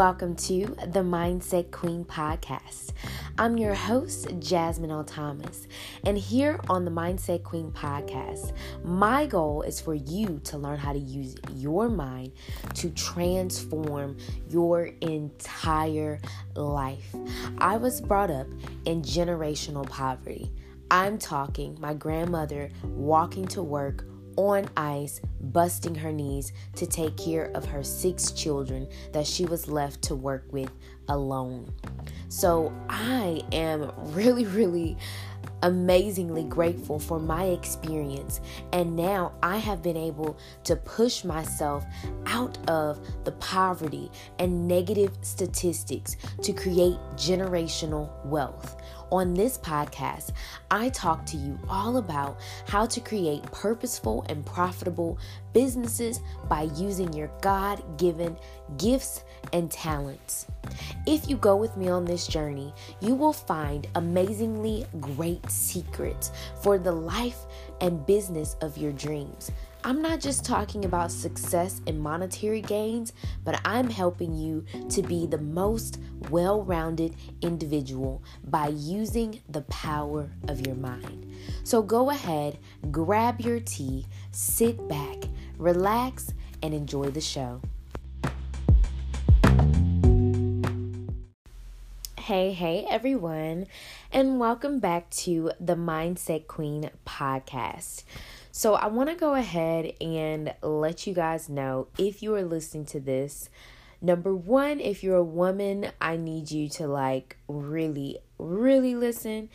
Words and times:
welcome 0.00 0.34
to 0.34 0.64
the 0.94 1.00
Mindset 1.00 1.70
Queen 1.70 2.06
podcast. 2.06 2.92
I'm 3.36 3.58
your 3.58 3.74
host, 3.74 4.28
Jasmine 4.38 4.90
L. 4.90 5.04
Thomas, 5.04 5.68
and 6.06 6.16
here 6.16 6.58
on 6.70 6.86
the 6.86 6.90
Mindset 6.90 7.42
Queen 7.42 7.70
podcast, 7.70 8.54
my 8.82 9.26
goal 9.26 9.60
is 9.60 9.78
for 9.78 9.92
you 9.92 10.40
to 10.44 10.56
learn 10.56 10.78
how 10.78 10.94
to 10.94 10.98
use 10.98 11.36
your 11.54 11.90
mind 11.90 12.32
to 12.76 12.88
transform 12.92 14.16
your 14.48 14.86
entire 15.02 16.18
life. 16.54 17.14
I 17.58 17.76
was 17.76 18.00
brought 18.00 18.30
up 18.30 18.46
in 18.86 19.02
generational 19.02 19.86
poverty. 19.86 20.50
I'm 20.90 21.18
talking 21.18 21.76
my 21.78 21.92
grandmother 21.92 22.70
walking 22.84 23.46
to 23.48 23.62
work 23.62 24.06
on 24.48 24.68
ice, 24.76 25.20
busting 25.40 25.94
her 25.94 26.12
knees 26.12 26.52
to 26.76 26.86
take 26.86 27.16
care 27.16 27.50
of 27.54 27.66
her 27.66 27.82
six 27.82 28.32
children 28.32 28.88
that 29.12 29.26
she 29.26 29.44
was 29.44 29.68
left 29.68 30.00
to 30.02 30.14
work 30.14 30.46
with 30.50 30.70
alone. 31.08 31.70
So 32.28 32.72
I 32.88 33.42
am 33.52 33.92
really, 34.14 34.46
really 34.46 34.96
amazingly 35.62 36.44
grateful 36.44 36.98
for 36.98 37.18
my 37.18 37.44
experience. 37.44 38.40
And 38.72 38.96
now 38.96 39.32
I 39.42 39.58
have 39.58 39.82
been 39.82 39.96
able 39.96 40.38
to 40.64 40.76
push 40.76 41.22
myself 41.22 41.84
out 42.26 42.56
of 42.68 42.98
the 43.24 43.32
poverty 43.32 44.10
and 44.38 44.66
negative 44.66 45.12
statistics 45.20 46.16
to 46.42 46.52
create 46.54 46.96
generational 47.16 48.10
wealth. 48.24 48.80
On 49.10 49.34
this 49.34 49.58
podcast, 49.58 50.30
I 50.70 50.88
talk 50.90 51.26
to 51.26 51.36
you 51.36 51.58
all 51.68 51.96
about 51.96 52.38
how 52.68 52.86
to 52.86 53.00
create 53.00 53.42
purposeful 53.50 54.24
and 54.28 54.46
profitable 54.46 55.18
businesses 55.52 56.20
by 56.48 56.70
using 56.76 57.12
your 57.12 57.28
God 57.40 57.82
given 57.98 58.36
gifts 58.78 59.24
and 59.52 59.68
talents. 59.68 60.46
If 61.08 61.28
you 61.28 61.36
go 61.36 61.56
with 61.56 61.76
me 61.76 61.88
on 61.88 62.04
this 62.04 62.28
journey, 62.28 62.72
you 63.00 63.16
will 63.16 63.32
find 63.32 63.88
amazingly 63.96 64.86
great 65.00 65.50
secrets 65.50 66.30
for 66.62 66.78
the 66.78 66.92
life 66.92 67.46
and 67.80 68.06
business 68.06 68.54
of 68.60 68.78
your 68.78 68.92
dreams. 68.92 69.50
I'm 69.82 70.02
not 70.02 70.20
just 70.20 70.44
talking 70.44 70.84
about 70.84 71.10
success 71.10 71.80
and 71.86 71.98
monetary 71.98 72.60
gains, 72.60 73.14
but 73.44 73.58
I'm 73.64 73.88
helping 73.88 74.34
you 74.34 74.62
to 74.90 75.00
be 75.00 75.26
the 75.26 75.38
most 75.38 75.98
well 76.28 76.62
rounded 76.62 77.16
individual 77.40 78.22
by 78.44 78.68
using 78.68 79.40
the 79.48 79.62
power 79.62 80.30
of 80.48 80.66
your 80.66 80.76
mind. 80.76 81.32
So 81.64 81.80
go 81.80 82.10
ahead, 82.10 82.58
grab 82.90 83.40
your 83.40 83.58
tea, 83.58 84.04
sit 84.32 84.86
back, 84.86 85.16
relax, 85.56 86.34
and 86.62 86.74
enjoy 86.74 87.10
the 87.10 87.22
show. 87.22 87.62
Hey, 92.18 92.52
hey, 92.52 92.86
everyone, 92.88 93.66
and 94.12 94.38
welcome 94.38 94.78
back 94.78 95.08
to 95.10 95.52
the 95.58 95.74
Mindset 95.74 96.46
Queen 96.46 96.90
podcast. 97.06 98.04
So, 98.52 98.74
I 98.74 98.88
want 98.88 99.08
to 99.10 99.14
go 99.14 99.34
ahead 99.34 99.92
and 100.00 100.52
let 100.60 101.06
you 101.06 101.14
guys 101.14 101.48
know 101.48 101.86
if 101.96 102.20
you 102.20 102.34
are 102.34 102.42
listening 102.42 102.84
to 102.86 102.98
this. 102.98 103.48
Number 104.02 104.34
one, 104.34 104.80
if 104.80 105.04
you're 105.04 105.16
a 105.16 105.22
woman, 105.22 105.92
I 106.00 106.16
need 106.16 106.50
you 106.50 106.68
to 106.70 106.88
like 106.88 107.36
really, 107.46 108.18
really 108.38 108.96
listen. 108.96 109.50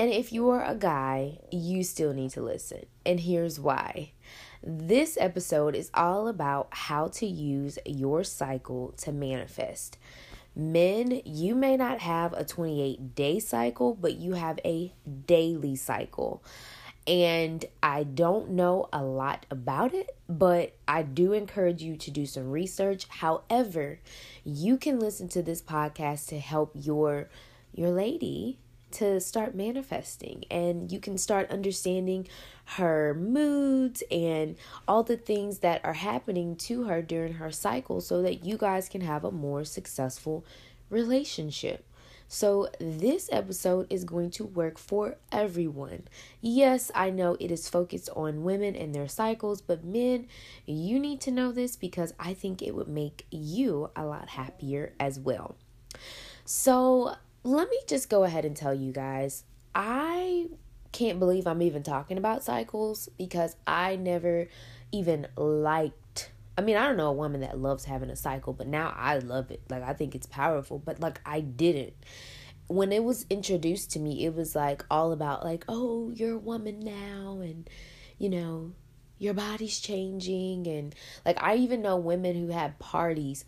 And 0.00 0.10
if 0.10 0.32
you 0.32 0.48
are 0.50 0.64
a 0.64 0.74
guy, 0.74 1.38
you 1.52 1.84
still 1.84 2.12
need 2.12 2.30
to 2.30 2.42
listen. 2.42 2.86
And 3.06 3.20
here's 3.20 3.60
why. 3.60 4.12
This 4.64 5.16
episode 5.20 5.76
is 5.76 5.90
all 5.94 6.26
about 6.26 6.68
how 6.72 7.06
to 7.08 7.26
use 7.26 7.78
your 7.86 8.24
cycle 8.24 8.94
to 8.98 9.12
manifest. 9.12 9.96
Men, 10.56 11.22
you 11.24 11.54
may 11.54 11.76
not 11.76 12.00
have 12.00 12.32
a 12.32 12.44
28 12.44 13.14
day 13.14 13.38
cycle, 13.38 13.94
but 13.94 14.16
you 14.16 14.34
have 14.34 14.58
a 14.64 14.92
daily 15.26 15.76
cycle 15.76 16.42
and 17.10 17.64
I 17.82 18.04
don't 18.04 18.50
know 18.50 18.88
a 18.92 19.02
lot 19.02 19.44
about 19.50 19.94
it, 19.94 20.16
but 20.28 20.76
I 20.86 21.02
do 21.02 21.32
encourage 21.32 21.82
you 21.82 21.96
to 21.96 22.10
do 22.12 22.24
some 22.24 22.48
research. 22.48 23.06
However, 23.08 23.98
you 24.44 24.76
can 24.76 25.00
listen 25.00 25.26
to 25.30 25.42
this 25.42 25.60
podcast 25.60 26.28
to 26.28 26.38
help 26.38 26.70
your 26.74 27.28
your 27.74 27.90
lady 27.90 28.58
to 28.92 29.20
start 29.20 29.54
manifesting 29.54 30.44
and 30.50 30.90
you 30.90 30.98
can 30.98 31.16
start 31.16 31.50
understanding 31.50 32.26
her 32.76 33.14
moods 33.14 34.02
and 34.10 34.56
all 34.86 35.02
the 35.02 35.16
things 35.16 35.60
that 35.60 35.84
are 35.84 35.94
happening 35.94 36.54
to 36.56 36.84
her 36.84 37.02
during 37.02 37.34
her 37.34 37.50
cycle 37.50 38.00
so 38.00 38.22
that 38.22 38.44
you 38.44 38.56
guys 38.56 38.88
can 38.88 39.00
have 39.00 39.24
a 39.24 39.30
more 39.30 39.64
successful 39.64 40.44
relationship. 40.90 41.84
So, 42.32 42.68
this 42.78 43.28
episode 43.32 43.88
is 43.90 44.04
going 44.04 44.30
to 44.38 44.44
work 44.44 44.78
for 44.78 45.16
everyone. 45.32 46.04
Yes, 46.40 46.92
I 46.94 47.10
know 47.10 47.36
it 47.40 47.50
is 47.50 47.68
focused 47.68 48.08
on 48.14 48.44
women 48.44 48.76
and 48.76 48.94
their 48.94 49.08
cycles, 49.08 49.60
but 49.60 49.82
men, 49.82 50.28
you 50.64 51.00
need 51.00 51.20
to 51.22 51.32
know 51.32 51.50
this 51.50 51.74
because 51.74 52.14
I 52.20 52.34
think 52.34 52.62
it 52.62 52.76
would 52.76 52.86
make 52.86 53.26
you 53.32 53.90
a 53.96 54.04
lot 54.04 54.28
happier 54.28 54.92
as 55.00 55.18
well. 55.18 55.56
So, 56.44 57.16
let 57.42 57.68
me 57.68 57.80
just 57.88 58.08
go 58.08 58.22
ahead 58.22 58.44
and 58.44 58.54
tell 58.54 58.74
you 58.74 58.92
guys 58.92 59.42
I 59.74 60.50
can't 60.92 61.18
believe 61.18 61.48
I'm 61.48 61.62
even 61.62 61.82
talking 61.82 62.16
about 62.16 62.44
cycles 62.44 63.08
because 63.18 63.56
I 63.66 63.96
never 63.96 64.46
even 64.92 65.26
liked 65.36 65.99
I 66.60 66.62
mean, 66.62 66.76
I 66.76 66.86
don't 66.86 66.98
know 66.98 67.08
a 67.08 67.12
woman 67.12 67.40
that 67.40 67.58
loves 67.58 67.86
having 67.86 68.10
a 68.10 68.16
cycle, 68.16 68.52
but 68.52 68.66
now 68.66 68.92
I 68.94 69.16
love 69.16 69.50
it. 69.50 69.62
Like, 69.70 69.82
I 69.82 69.94
think 69.94 70.14
it's 70.14 70.26
powerful, 70.26 70.78
but 70.78 71.00
like, 71.00 71.18
I 71.24 71.40
didn't. 71.40 71.94
When 72.66 72.92
it 72.92 73.02
was 73.02 73.24
introduced 73.30 73.92
to 73.92 73.98
me, 73.98 74.26
it 74.26 74.34
was 74.34 74.54
like 74.54 74.84
all 74.90 75.12
about, 75.12 75.42
like, 75.42 75.64
oh, 75.70 76.10
you're 76.10 76.34
a 76.34 76.38
woman 76.38 76.80
now, 76.80 77.40
and 77.40 77.66
you 78.18 78.28
know, 78.28 78.72
your 79.18 79.32
body's 79.32 79.80
changing. 79.80 80.66
And 80.66 80.94
like, 81.24 81.42
I 81.42 81.56
even 81.56 81.80
know 81.80 81.96
women 81.96 82.36
who 82.36 82.48
had 82.48 82.78
parties. 82.78 83.46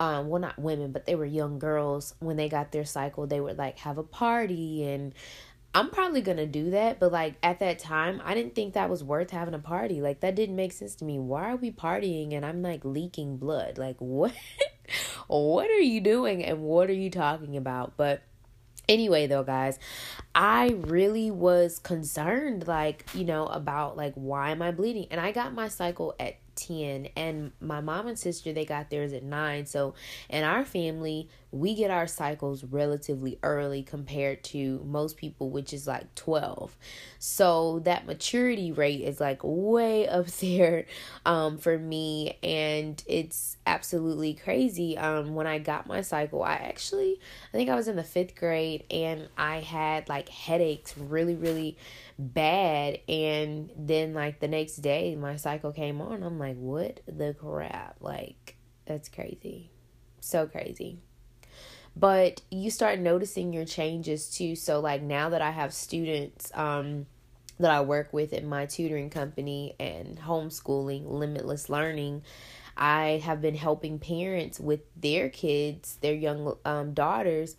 Um, 0.00 0.28
well, 0.28 0.40
not 0.40 0.58
women, 0.58 0.90
but 0.90 1.06
they 1.06 1.14
were 1.14 1.24
young 1.24 1.60
girls. 1.60 2.16
When 2.18 2.36
they 2.36 2.48
got 2.48 2.72
their 2.72 2.84
cycle, 2.84 3.28
they 3.28 3.40
would 3.40 3.56
like 3.56 3.78
have 3.78 3.98
a 3.98 4.02
party 4.02 4.84
and 4.84 5.14
I'm 5.74 5.90
probably 5.90 6.22
gonna 6.22 6.46
do 6.46 6.70
that, 6.70 6.98
but 6.98 7.12
like 7.12 7.34
at 7.42 7.60
that 7.60 7.78
time, 7.78 8.22
I 8.24 8.34
didn't 8.34 8.54
think 8.54 8.74
that 8.74 8.88
was 8.88 9.04
worth 9.04 9.30
having 9.30 9.54
a 9.54 9.58
party. 9.58 10.00
Like 10.00 10.20
that 10.20 10.34
didn't 10.34 10.56
make 10.56 10.72
sense 10.72 10.94
to 10.96 11.04
me. 11.04 11.18
Why 11.18 11.50
are 11.52 11.56
we 11.56 11.70
partying 11.70 12.34
and 12.34 12.44
I'm 12.44 12.62
like 12.62 12.84
leaking 12.84 13.36
blood? 13.36 13.78
Like 13.78 13.96
what? 13.98 14.32
what 15.26 15.70
are 15.70 15.80
you 15.80 16.00
doing 16.00 16.44
and 16.44 16.62
what 16.62 16.88
are 16.88 16.94
you 16.94 17.10
talking 17.10 17.56
about? 17.56 17.96
But 17.96 18.22
anyway 18.88 19.26
though 19.26 19.42
guys 19.42 19.78
i 20.34 20.68
really 20.86 21.30
was 21.30 21.78
concerned 21.78 22.66
like 22.66 23.04
you 23.12 23.22
know 23.22 23.44
about 23.46 23.96
like 23.96 24.14
why 24.14 24.50
am 24.50 24.62
i 24.62 24.70
bleeding 24.70 25.06
and 25.10 25.20
i 25.20 25.30
got 25.30 25.52
my 25.52 25.68
cycle 25.68 26.14
at 26.18 26.36
10 26.58 27.08
and 27.16 27.52
my 27.60 27.80
mom 27.80 28.06
and 28.06 28.18
sister 28.18 28.52
they 28.52 28.64
got 28.64 28.90
theirs 28.90 29.12
at 29.12 29.22
9 29.22 29.64
so 29.66 29.94
in 30.28 30.44
our 30.44 30.64
family 30.64 31.28
we 31.50 31.74
get 31.74 31.90
our 31.90 32.06
cycles 32.06 32.64
relatively 32.64 33.38
early 33.42 33.82
compared 33.82 34.42
to 34.44 34.82
most 34.84 35.16
people 35.16 35.50
which 35.50 35.72
is 35.72 35.86
like 35.86 36.14
12 36.14 36.76
so 37.18 37.78
that 37.84 38.06
maturity 38.06 38.70
rate 38.72 39.00
is 39.00 39.20
like 39.20 39.40
way 39.42 40.06
up 40.08 40.26
there 40.26 40.84
um 41.24 41.56
for 41.56 41.78
me 41.78 42.36
and 42.42 43.02
it's 43.06 43.56
absolutely 43.66 44.34
crazy. 44.34 44.96
Um 44.98 45.34
when 45.34 45.46
i 45.46 45.58
got 45.58 45.86
my 45.86 46.00
cycle 46.00 46.42
i 46.42 46.54
actually 46.54 47.20
i 47.52 47.56
think 47.56 47.70
i 47.70 47.74
was 47.74 47.88
in 47.88 47.96
the 47.96 48.02
5th 48.02 48.34
grade 48.34 48.84
and 48.90 49.28
i 49.36 49.60
had 49.60 50.08
like 50.08 50.28
headaches 50.28 50.96
really 50.98 51.34
really 51.34 51.76
bad 52.18 52.98
and 53.08 53.70
then 53.76 54.12
like 54.12 54.40
the 54.40 54.48
next 54.48 54.76
day 54.78 55.14
my 55.14 55.36
cycle 55.36 55.72
came 55.72 56.00
on 56.00 56.24
i'm 56.24 56.36
like 56.38 56.56
what 56.56 57.00
the 57.06 57.34
crap? 57.34 57.96
Like 58.00 58.56
that's 58.86 59.08
crazy. 59.08 59.70
So 60.20 60.46
crazy. 60.46 60.98
But 61.94 62.42
you 62.50 62.70
start 62.70 62.98
noticing 62.98 63.52
your 63.52 63.64
changes 63.64 64.30
too. 64.30 64.56
So 64.56 64.80
like 64.80 65.02
now 65.02 65.28
that 65.30 65.42
i 65.42 65.50
have 65.50 65.72
students 65.72 66.50
um 66.54 67.06
that 67.58 67.70
i 67.70 67.80
work 67.80 68.12
with 68.12 68.32
in 68.32 68.46
my 68.46 68.66
tutoring 68.66 69.10
company 69.10 69.74
and 69.78 70.18
homeschooling 70.18 71.10
limitless 71.10 71.68
learning 71.68 72.22
i 72.76 73.20
have 73.24 73.42
been 73.42 73.56
helping 73.56 73.98
parents 73.98 74.60
with 74.60 74.80
their 74.96 75.28
kids 75.28 75.98
their 76.00 76.14
young 76.14 76.56
um, 76.64 76.94
daughters 76.94 77.56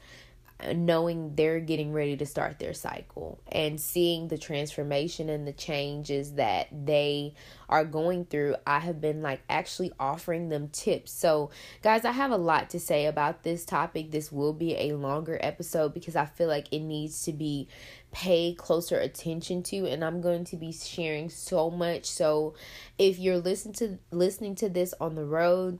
knowing 0.74 1.36
they're 1.36 1.60
getting 1.60 1.94
ready 1.94 2.18
to 2.18 2.26
start 2.26 2.60
their 2.60 2.74
cycle 2.74 3.40
and 3.50 3.80
seeing 3.80 4.28
the 4.28 4.38
transformation 4.38 5.30
and 5.30 5.48
the 5.48 5.54
changes 5.54 6.34
that 6.34 6.68
they 6.86 7.34
are 7.70 7.86
going 7.86 8.26
through, 8.26 8.56
I 8.68 8.80
have 8.80 9.00
been 9.00 9.22
like 9.22 9.42
actually 9.50 9.94
offering 10.00 10.50
them 10.50 10.68
tips. 10.70 11.12
So, 11.12 11.52
guys, 11.82 12.04
I 12.04 12.12
have 12.12 12.32
a 12.32 12.38
lot 12.38 12.70
to 12.72 12.80
say 12.80 13.06
about 13.06 13.44
this 13.44 13.64
topic. 13.64 14.12
This 14.12 14.32
will 14.32 14.54
be 14.54 14.76
a 14.76 14.98
longer 14.98 15.38
episode 15.42 15.94
because 15.94 16.16
I 16.16 16.26
feel 16.26 16.50
like 16.50 16.68
it 16.72 16.80
needs 16.80 17.24
to 17.24 17.32
be 17.32 17.68
paid 18.12 18.58
closer 18.58 19.00
attention 19.00 19.62
to 19.62 19.86
and 19.86 20.04
I'm 20.04 20.20
going 20.20 20.44
to 20.46 20.58
be 20.58 20.72
sharing 20.74 21.30
so 21.30 21.70
much. 21.70 22.06
So, 22.06 22.54
if 22.98 23.18
you're 23.18 23.38
listening 23.38 23.76
to 23.76 24.00
listening 24.12 24.56
to 24.56 24.68
this 24.68 24.94
on 25.00 25.16
the 25.16 25.26
road, 25.26 25.80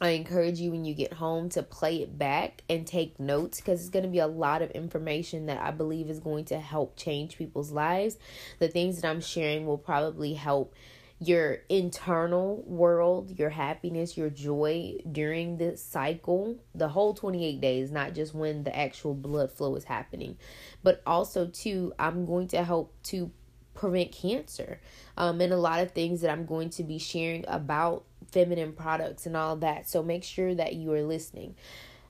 I 0.00 0.10
encourage 0.10 0.60
you 0.60 0.70
when 0.70 0.84
you 0.84 0.94
get 0.94 1.14
home 1.14 1.48
to 1.50 1.62
play 1.62 2.02
it 2.02 2.16
back 2.16 2.62
and 2.68 2.86
take 2.86 3.18
notes 3.18 3.60
because 3.60 3.80
it's 3.80 3.90
going 3.90 4.04
to 4.04 4.10
be 4.10 4.20
a 4.20 4.28
lot 4.28 4.62
of 4.62 4.70
information 4.70 5.46
that 5.46 5.60
I 5.60 5.72
believe 5.72 6.08
is 6.08 6.20
going 6.20 6.44
to 6.46 6.60
help 6.60 6.96
change 6.96 7.36
people's 7.36 7.72
lives. 7.72 8.16
The 8.60 8.68
things 8.68 9.00
that 9.00 9.08
I'm 9.08 9.20
sharing 9.20 9.66
will 9.66 9.78
probably 9.78 10.34
help 10.34 10.74
your 11.20 11.58
internal 11.68 12.62
world, 12.64 13.36
your 13.36 13.50
happiness, 13.50 14.16
your 14.16 14.30
joy 14.30 14.98
during 15.10 15.56
this 15.56 15.82
cycle, 15.82 16.56
the 16.76 16.88
whole 16.88 17.12
28 17.12 17.60
days, 17.60 17.90
not 17.90 18.14
just 18.14 18.34
when 18.34 18.62
the 18.62 18.76
actual 18.76 19.14
blood 19.14 19.50
flow 19.50 19.74
is 19.74 19.84
happening. 19.84 20.36
But 20.84 21.02
also, 21.04 21.48
too, 21.48 21.92
I'm 21.98 22.24
going 22.24 22.46
to 22.48 22.62
help 22.62 22.94
to 23.04 23.32
prevent 23.74 24.12
cancer 24.12 24.80
um, 25.16 25.40
and 25.40 25.52
a 25.52 25.56
lot 25.56 25.80
of 25.80 25.92
things 25.92 26.20
that 26.20 26.30
I'm 26.30 26.46
going 26.46 26.70
to 26.70 26.84
be 26.84 26.98
sharing 26.98 27.44
about 27.48 28.04
feminine 28.30 28.72
products 28.72 29.26
and 29.26 29.36
all 29.36 29.56
that. 29.56 29.88
So 29.88 30.02
make 30.02 30.24
sure 30.24 30.54
that 30.54 30.74
you 30.74 30.92
are 30.92 31.02
listening. 31.02 31.54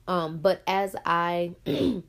Um, 0.07 0.39
but 0.39 0.63
as 0.67 0.97
I 1.05 1.55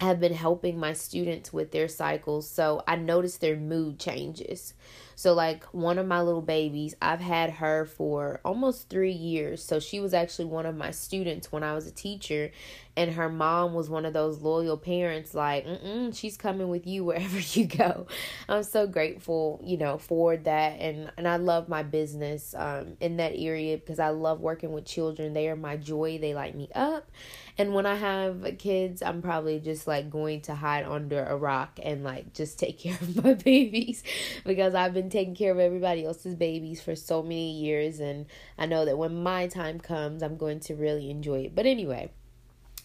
have 0.00 0.20
been 0.20 0.34
helping 0.34 0.78
my 0.78 0.92
students 0.92 1.52
with 1.52 1.70
their 1.70 1.88
cycles, 1.88 2.48
so 2.48 2.82
I 2.86 2.96
noticed 2.96 3.40
their 3.40 3.56
mood 3.56 3.98
changes. 3.98 4.74
So, 5.16 5.32
like 5.34 5.64
one 5.72 5.98
of 5.98 6.06
my 6.06 6.20
little 6.20 6.42
babies, 6.42 6.94
I've 7.02 7.20
had 7.20 7.50
her 7.50 7.86
for 7.86 8.40
almost 8.44 8.90
three 8.90 9.12
years. 9.12 9.64
So, 9.64 9.80
she 9.80 9.98
was 9.98 10.14
actually 10.14 10.44
one 10.44 10.66
of 10.66 10.76
my 10.76 10.92
students 10.92 11.50
when 11.50 11.62
I 11.64 11.74
was 11.74 11.86
a 11.86 11.90
teacher, 11.90 12.52
and 12.96 13.12
her 13.12 13.28
mom 13.28 13.74
was 13.74 13.90
one 13.90 14.04
of 14.04 14.12
those 14.12 14.40
loyal 14.42 14.76
parents, 14.76 15.34
like, 15.34 15.66
mm 15.66 16.06
she's 16.16 16.36
coming 16.36 16.68
with 16.68 16.86
you 16.86 17.04
wherever 17.04 17.38
you 17.58 17.66
go. 17.66 18.06
I'm 18.48 18.62
so 18.62 18.86
grateful, 18.86 19.60
you 19.64 19.76
know, 19.76 19.98
for 19.98 20.36
that. 20.36 20.80
And, 20.80 21.10
and 21.16 21.26
I 21.26 21.36
love 21.36 21.68
my 21.68 21.82
business 21.82 22.54
um, 22.56 22.96
in 23.00 23.16
that 23.16 23.32
area 23.34 23.76
because 23.76 23.98
I 23.98 24.10
love 24.10 24.40
working 24.40 24.72
with 24.72 24.84
children. 24.84 25.32
They 25.32 25.48
are 25.48 25.56
my 25.56 25.76
joy, 25.76 26.18
they 26.18 26.34
light 26.34 26.54
me 26.54 26.68
up. 26.74 27.10
And 27.58 27.72
when 27.74 27.86
I 27.86 27.94
have 27.96 28.46
kids, 28.58 29.02
I'm 29.02 29.22
probably 29.22 29.60
just 29.60 29.86
like 29.86 30.10
going 30.10 30.42
to 30.42 30.54
hide 30.54 30.84
under 30.84 31.24
a 31.24 31.36
rock 31.36 31.80
and 31.82 32.04
like 32.04 32.34
just 32.34 32.58
take 32.58 32.78
care 32.80 32.94
of 33.00 33.24
my 33.24 33.34
babies 33.34 34.02
because 34.44 34.74
I've 34.74 34.94
been 34.94 35.05
taking 35.10 35.34
care 35.34 35.52
of 35.52 35.58
everybody 35.58 36.04
else's 36.04 36.34
babies 36.34 36.80
for 36.80 36.94
so 36.94 37.22
many 37.22 37.52
years. 37.52 38.00
And 38.00 38.26
I 38.58 38.66
know 38.66 38.84
that 38.84 38.98
when 38.98 39.22
my 39.22 39.46
time 39.46 39.80
comes, 39.80 40.22
I'm 40.22 40.36
going 40.36 40.60
to 40.60 40.74
really 40.74 41.10
enjoy 41.10 41.40
it. 41.40 41.54
But 41.54 41.66
anyway, 41.66 42.10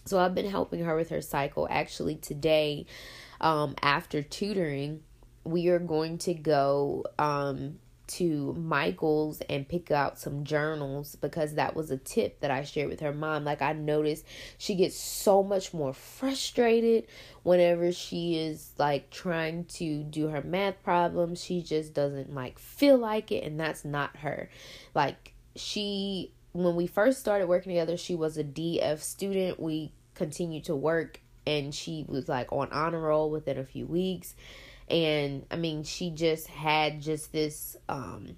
so 0.04 0.18
I've 0.18 0.34
been 0.34 0.50
helping 0.50 0.84
her 0.84 0.96
with 0.96 1.10
her 1.10 1.22
cycle. 1.22 1.68
Actually, 1.70 2.16
today, 2.16 2.86
um, 3.40 3.74
after 3.82 4.22
tutoring, 4.22 5.02
we 5.44 5.68
are 5.68 5.78
going 5.78 6.18
to 6.18 6.34
go 6.34 7.04
um 7.18 7.78
to 8.12 8.52
Michael's 8.54 9.40
and 9.48 9.68
pick 9.68 9.90
out 9.90 10.18
some 10.18 10.44
journals 10.44 11.16
because 11.16 11.54
that 11.54 11.74
was 11.74 11.90
a 11.90 11.96
tip 11.96 12.40
that 12.40 12.50
I 12.50 12.64
shared 12.64 12.90
with 12.90 13.00
her 13.00 13.12
mom. 13.12 13.44
Like 13.44 13.62
I 13.62 13.72
noticed 13.72 14.26
she 14.58 14.74
gets 14.74 14.96
so 14.96 15.42
much 15.42 15.72
more 15.72 15.92
frustrated 15.92 17.06
whenever 17.42 17.90
she 17.92 18.38
is 18.38 18.72
like 18.78 19.10
trying 19.10 19.64
to 19.64 20.02
do 20.02 20.28
her 20.28 20.42
math 20.42 20.82
problems. 20.82 21.42
She 21.42 21.62
just 21.62 21.94
doesn't 21.94 22.34
like 22.34 22.58
feel 22.58 22.98
like 22.98 23.32
it 23.32 23.44
and 23.44 23.58
that's 23.58 23.84
not 23.84 24.16
her. 24.18 24.50
Like 24.94 25.32
she 25.56 26.32
when 26.52 26.76
we 26.76 26.86
first 26.86 27.18
started 27.18 27.48
working 27.48 27.70
together, 27.70 27.96
she 27.96 28.14
was 28.14 28.36
a 28.36 28.44
DF 28.44 29.00
student. 29.00 29.58
We 29.58 29.92
continued 30.14 30.64
to 30.64 30.76
work 30.76 31.20
and 31.46 31.74
she 31.74 32.04
was 32.06 32.28
like 32.28 32.52
on 32.52 32.68
honor 32.72 33.00
roll 33.00 33.30
within 33.30 33.58
a 33.58 33.64
few 33.64 33.86
weeks 33.86 34.34
and 34.92 35.44
i 35.50 35.56
mean 35.56 35.82
she 35.82 36.10
just 36.10 36.46
had 36.46 37.00
just 37.00 37.32
this 37.32 37.76
um 37.88 38.36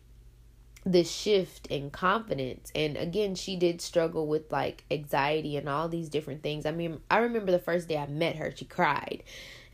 this 0.87 1.11
shift 1.11 1.67
in 1.69 1.91
confidence. 1.91 2.71
And 2.75 2.97
again 2.97 3.35
she 3.35 3.56
did 3.56 3.81
struggle 3.81 4.27
with 4.27 4.53
like 4.53 4.85
anxiety 4.91 5.56
and 5.56 5.69
all 5.69 5.89
these 5.89 6.09
different 6.09 6.43
things. 6.43 6.67
I 6.67 6.73
mean 6.73 7.01
i 7.11 7.19
remember 7.19 7.53
the 7.53 7.59
first 7.59 7.89
day 7.89 7.97
i 7.97 8.06
met 8.06 8.37
her 8.37 8.53
she 8.55 8.65
cried 8.65 9.23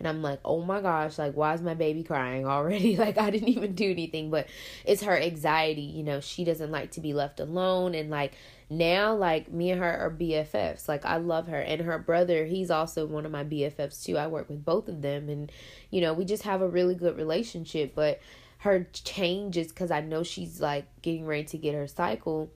and 0.00 0.08
i'm 0.08 0.22
like 0.22 0.40
oh 0.44 0.62
my 0.62 0.80
gosh 0.80 1.18
like 1.18 1.34
why 1.34 1.54
is 1.54 1.62
my 1.62 1.74
baby 1.74 2.02
crying 2.02 2.46
already? 2.46 2.96
Like 3.00 3.18
i 3.18 3.30
didn't 3.30 3.48
even 3.48 3.74
do 3.74 3.90
anything. 3.90 4.30
But 4.30 4.48
it's 4.84 5.02
her 5.02 5.16
anxiety 5.16 5.82
you 5.82 6.02
know 6.02 6.20
she 6.20 6.44
doesn't 6.44 6.72
like 6.72 6.90
to 6.92 7.00
be 7.00 7.14
left 7.14 7.38
alone. 7.38 7.94
And 7.94 8.10
like 8.10 8.32
now 8.68 9.14
like 9.14 9.50
me 9.52 9.70
and 9.70 9.80
her 9.80 9.98
are 9.98 10.10
BFFs. 10.10 10.88
Like 10.88 11.04
I 11.04 11.16
love 11.16 11.48
her. 11.48 11.60
And 11.60 11.82
her 11.82 11.98
brother, 11.98 12.46
he's 12.46 12.70
also 12.70 13.04
one 13.04 13.26
of 13.26 13.32
my 13.32 13.44
BFFs 13.44 14.04
too. 14.04 14.16
I 14.16 14.26
work 14.28 14.48
with 14.48 14.64
both 14.64 14.88
of 14.88 15.02
them. 15.02 15.28
And 15.28 15.52
you 15.90 16.00
know, 16.00 16.12
we 16.12 16.24
just 16.24 16.44
have 16.44 16.62
a 16.62 16.68
really 16.68 16.94
good 16.94 17.16
relationship, 17.16 17.94
but 17.94 18.20
her 18.58 18.86
changes 18.92 19.72
cuz 19.72 19.90
I 19.90 20.00
know 20.00 20.22
she's 20.22 20.60
like 20.60 20.86
getting 21.02 21.26
ready 21.26 21.44
to 21.44 21.58
get 21.58 21.74
her 21.74 21.88
cycle 21.88 22.50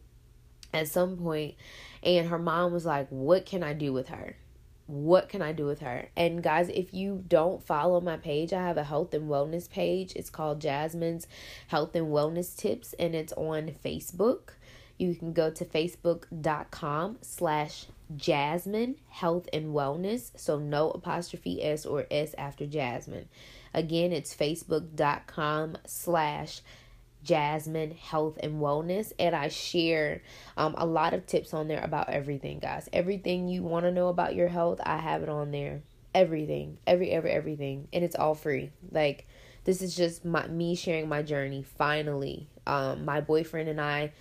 at 0.73 0.89
some 0.89 1.17
point. 1.17 1.55
And 2.03 2.29
her 2.29 2.39
mom 2.39 2.73
was 2.73 2.85
like, 2.85 3.09
"What 3.09 3.47
can 3.47 3.63
I 3.63 3.73
do 3.73 3.93
with 3.93 4.09
her?" 4.09 4.37
What 4.87 5.29
can 5.29 5.43
I 5.43 5.53
do 5.53 5.67
with 5.67 5.81
her? 5.81 6.09
And 6.17 6.43
guys, 6.43 6.69
if 6.69 6.93
you 6.93 7.25
don't 7.27 7.63
follow 7.63 8.01
my 8.01 8.17
page, 8.17 8.53
I 8.53 8.63
have 8.63 8.77
a 8.77 8.85
health 8.85 9.15
and 9.15 9.29
wellness 9.29 9.69
page. 9.69 10.13
It's 10.15 10.31
called 10.31 10.61
Jasmine's 10.61 11.27
Health 11.69 11.95
and 11.95 12.09
Wellness 12.09 12.57
Tips, 12.57 12.95
and 12.99 13.15
it's 13.15 13.33
on 13.33 13.73
Facebook 13.85 14.51
you 14.99 15.15
can 15.15 15.33
go 15.33 15.51
to 15.51 15.65
facebook.com 15.65 17.19
slash 17.21 17.87
jasmine 18.17 18.97
health 19.09 19.49
and 19.53 19.75
wellness 19.75 20.31
so 20.37 20.59
no 20.59 20.91
apostrophe 20.91 21.63
s 21.63 21.87
or 21.87 22.07
s 22.11 22.35
after 22.37 22.67
jasmine 22.67 23.27
again 23.73 24.13
it's 24.13 24.35
facebook.com 24.35 25.77
slash 25.87 26.61
jasmine 26.61 26.84
health 27.29 28.39
and 28.43 28.61
wellness 28.61 29.13
and 29.19 29.35
i 29.35 29.49
share 29.49 30.23
um, 30.57 30.75
a 30.79 30.87
lot 30.87 31.15
of 31.15 31.27
tips 31.27 31.55
on 31.55 31.69
there 31.69 31.83
about 31.83 32.09
everything 32.09 32.59
guys. 32.59 32.89
Everything 32.93 33.49
you 33.49 33.63
want 33.63 33.85
to 33.85 33.93
know 33.93 34.09
about 34.09 34.35
your 34.35 34.49
health 34.49 34.81
i 34.85 34.97
have 34.97 35.23
it 35.23 35.29
on 35.29 35.51
there. 35.51 35.83
Everything. 36.15 36.79
Every 36.87 37.11
every 37.11 37.31
everything. 37.31 37.89
And 37.93 38.05
it's 38.05 38.15
all 38.15 38.35
free. 38.35 38.71
Like 38.91 39.27
this 39.65 39.83
is 39.83 39.97
just 39.97 40.25
my 40.25 40.47
me 40.47 40.75
sharing 40.75 41.09
my 41.09 41.23
journey 41.23 41.63
finally. 41.63 42.49
Um 42.67 43.05
my 43.05 43.21
boyfriend 43.21 43.69
and 43.69 43.81
i 43.81 44.13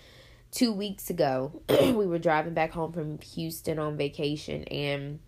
two 0.53 0.71
weeks 0.71 1.09
ago, 1.09 1.61
we 1.69 2.05
were 2.05 2.19
driving 2.19 2.53
back 2.53 2.71
home 2.71 2.93
from 2.93 3.19
Houston 3.19 3.79
on 3.79 3.97
vacation, 3.97 4.63
and 4.65 5.19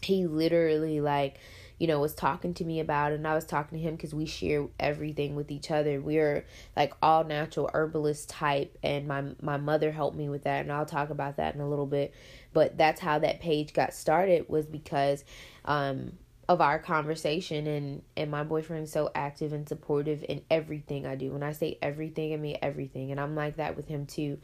he 0.00 0.26
literally, 0.26 1.00
like, 1.00 1.38
you 1.80 1.86
know, 1.86 1.98
was 1.98 2.14
talking 2.14 2.52
to 2.52 2.64
me 2.64 2.78
about 2.78 3.12
and 3.12 3.26
I 3.26 3.34
was 3.34 3.46
talking 3.46 3.78
to 3.78 3.82
him 3.82 3.96
because 3.96 4.14
we 4.14 4.26
share 4.26 4.66
everything 4.78 5.34
with 5.34 5.50
each 5.50 5.70
other. 5.70 5.98
We're 5.98 6.44
like 6.76 6.92
all 7.02 7.24
natural 7.24 7.70
herbalist 7.72 8.28
type, 8.28 8.76
and 8.82 9.08
my 9.08 9.24
my 9.40 9.56
mother 9.56 9.90
helped 9.90 10.16
me 10.16 10.28
with 10.28 10.44
that, 10.44 10.60
and 10.60 10.70
I'll 10.70 10.84
talk 10.84 11.08
about 11.08 11.38
that 11.38 11.54
in 11.54 11.60
a 11.62 11.68
little 11.68 11.86
bit. 11.86 12.12
But 12.52 12.76
that's 12.76 13.00
how 13.00 13.18
that 13.20 13.40
page 13.40 13.72
got 13.72 13.94
started 13.94 14.46
was 14.50 14.66
because 14.66 15.24
um 15.64 16.12
of 16.50 16.60
our 16.60 16.78
conversation 16.78 17.66
and 17.66 18.02
and 18.14 18.30
my 18.30 18.44
boyfriend's 18.44 18.92
so 18.92 19.10
active 19.14 19.54
and 19.54 19.66
supportive 19.66 20.22
in 20.28 20.42
everything 20.50 21.06
I 21.06 21.14
do. 21.14 21.32
When 21.32 21.42
I 21.42 21.52
say 21.52 21.78
everything, 21.80 22.34
I 22.34 22.36
mean 22.36 22.58
everything. 22.60 23.10
And 23.10 23.18
I'm 23.18 23.34
like 23.34 23.56
that 23.56 23.74
with 23.74 23.88
him 23.88 24.04
too. 24.04 24.36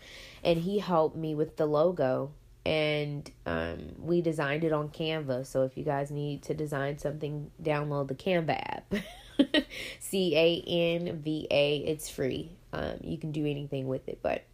And 0.43 0.59
he 0.59 0.79
helped 0.79 1.17
me 1.17 1.35
with 1.35 1.59
the 1.59 1.67
logo 1.67 2.33
and 2.67 3.31
um, 3.47 3.93
we 3.97 4.21
designed 4.21 4.65
it 4.65 4.73
on 4.73 4.89
Canva. 4.89 5.47
So 5.47 5.63
if 5.63 5.77
you 5.77 5.85
guys 5.85 6.11
need 6.11 6.43
to 6.43 6.55
design 6.55 6.99
something, 6.99 7.53
download 7.63 8.09
the 8.09 8.17
Canva 8.17 8.59
app. 8.59 8.95
C 10.01 10.37
A 10.37 10.65
N 10.67 11.21
V 11.23 11.47
A. 11.49 11.77
It's 11.79 12.11
free. 12.11 12.51
Um, 12.73 12.97
you 13.03 13.19
can 13.19 13.31
do 13.31 13.47
anything 13.47 13.87
with 13.87 14.09
it, 14.09 14.19
but 14.21 14.45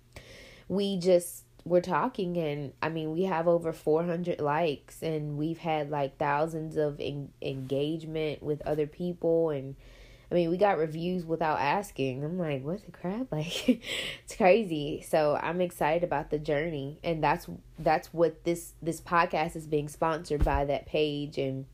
we 0.69 0.99
just 0.99 1.45
we're 1.65 1.81
talking 1.81 2.37
and 2.39 2.73
i 2.83 2.89
mean 2.89 3.13
we 3.13 3.23
have 3.23 3.47
over 3.47 3.73
400 3.73 4.41
likes 4.41 5.01
and 5.01 5.39
we've 5.39 5.59
had 5.59 5.91
like 5.91 6.19
thousands 6.19 6.77
of 6.77 6.99
en- 6.99 7.31
engagement 7.41 8.43
with 8.43 8.61
other 8.63 8.89
people 8.89 9.51
and 9.51 9.77
i 10.33 10.35
mean 10.35 10.51
we 10.51 10.57
got 10.57 10.79
reviews 10.79 11.27
without 11.27 11.61
asking. 11.61 12.25
I'm 12.25 12.39
like 12.39 12.65
what 12.65 12.85
the 12.85 12.91
crap? 12.91 13.27
Like 13.33 13.69
it's 14.25 14.37
crazy. 14.37 15.05
So 15.07 15.39
i'm 15.41 15.61
excited 15.61 16.03
about 16.03 16.31
the 16.31 16.39
journey. 16.39 16.99
And 17.05 17.23
that's 17.23 17.47
that's 17.79 18.13
what 18.15 18.45
this 18.45 18.73
this 18.81 19.01
podcast 19.01 19.57
is 19.57 19.67
being 19.67 19.89
sponsored 19.89 20.45
by 20.45 20.65
that 20.65 20.87
page. 20.87 21.37
And 21.37 21.67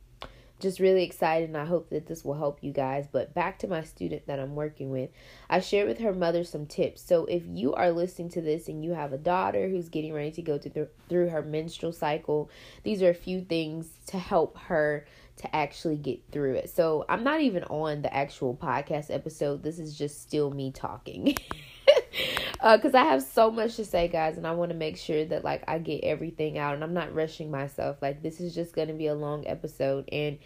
just 0.61 0.81
really 0.81 1.05
excited 1.05 1.49
and 1.49 1.57
I 1.57 1.65
hope 1.65 1.91
that 1.91 2.07
this 2.07 2.25
will 2.25 2.35
help 2.35 2.59
you 2.63 2.73
guys. 2.73 3.07
But 3.11 3.33
back 3.33 3.61
to 3.61 3.69
my 3.69 3.85
student 3.85 4.27
that 4.27 4.41
I'm 4.41 4.57
working 4.57 4.91
with, 4.91 5.11
I 5.49 5.61
shared 5.61 5.87
with 5.87 6.01
her 6.01 6.13
mother 6.13 6.43
some 6.43 6.67
tips. 6.67 7.01
So 7.01 7.27
if 7.27 7.45
you 7.47 7.75
are 7.75 7.93
listening 7.93 8.31
to 8.31 8.41
this 8.41 8.67
and 8.67 8.85
you 8.85 8.93
have 8.93 9.13
a 9.13 9.19
daughter 9.19 9.69
who's 9.69 9.89
getting 9.89 10.13
ready 10.13 10.33
to 10.33 10.43
go 10.43 10.59
through, 10.59 10.89
through 11.09 11.29
her 11.29 11.43
menstrual 11.43 11.93
cycle, 11.93 12.51
these 12.83 13.03
are 13.03 13.11
a 13.11 13.15
few 13.15 13.43
things 13.43 13.89
to 14.07 14.19
help 14.19 14.59
her 14.59 15.07
to 15.39 15.57
actually 15.57 15.97
get 15.97 16.21
through 16.31 16.55
it. 16.55 16.71
So 16.71 17.05
I'm 17.09 17.25
not 17.25 17.41
even 17.41 17.65
on 17.65 18.03
the 18.03 18.15
actual 18.15 18.55
podcast 18.55 19.13
episode. 19.15 19.63
This 19.63 19.79
is 19.79 19.97
just 19.97 20.23
still 20.23 20.51
me 20.51 20.73
talking. 20.73 21.37
because 22.63 22.95
uh, 22.95 22.99
I 22.99 23.05
have 23.05 23.23
so 23.23 23.51
much 23.51 23.77
to 23.77 23.85
say, 23.85 24.09
guys, 24.09 24.37
and 24.37 24.47
I 24.47 24.53
want 24.53 24.71
to 24.71 24.77
make 24.77 24.97
sure 24.97 25.25
that 25.25 25.45
like 25.45 25.63
I 25.69 25.79
get 25.79 26.05
everything 26.05 26.59
out, 26.59 26.75
and 26.75 26.83
I'm 26.83 26.95
not 26.95 27.15
rushing 27.15 27.51
myself. 27.51 27.99
Like 28.03 28.23
this 28.23 28.41
is 28.41 28.55
just 28.55 28.75
gonna 28.75 28.95
be 28.95 29.07
a 29.07 29.15
long 29.15 29.47
episode, 29.47 30.09
and 30.13 30.39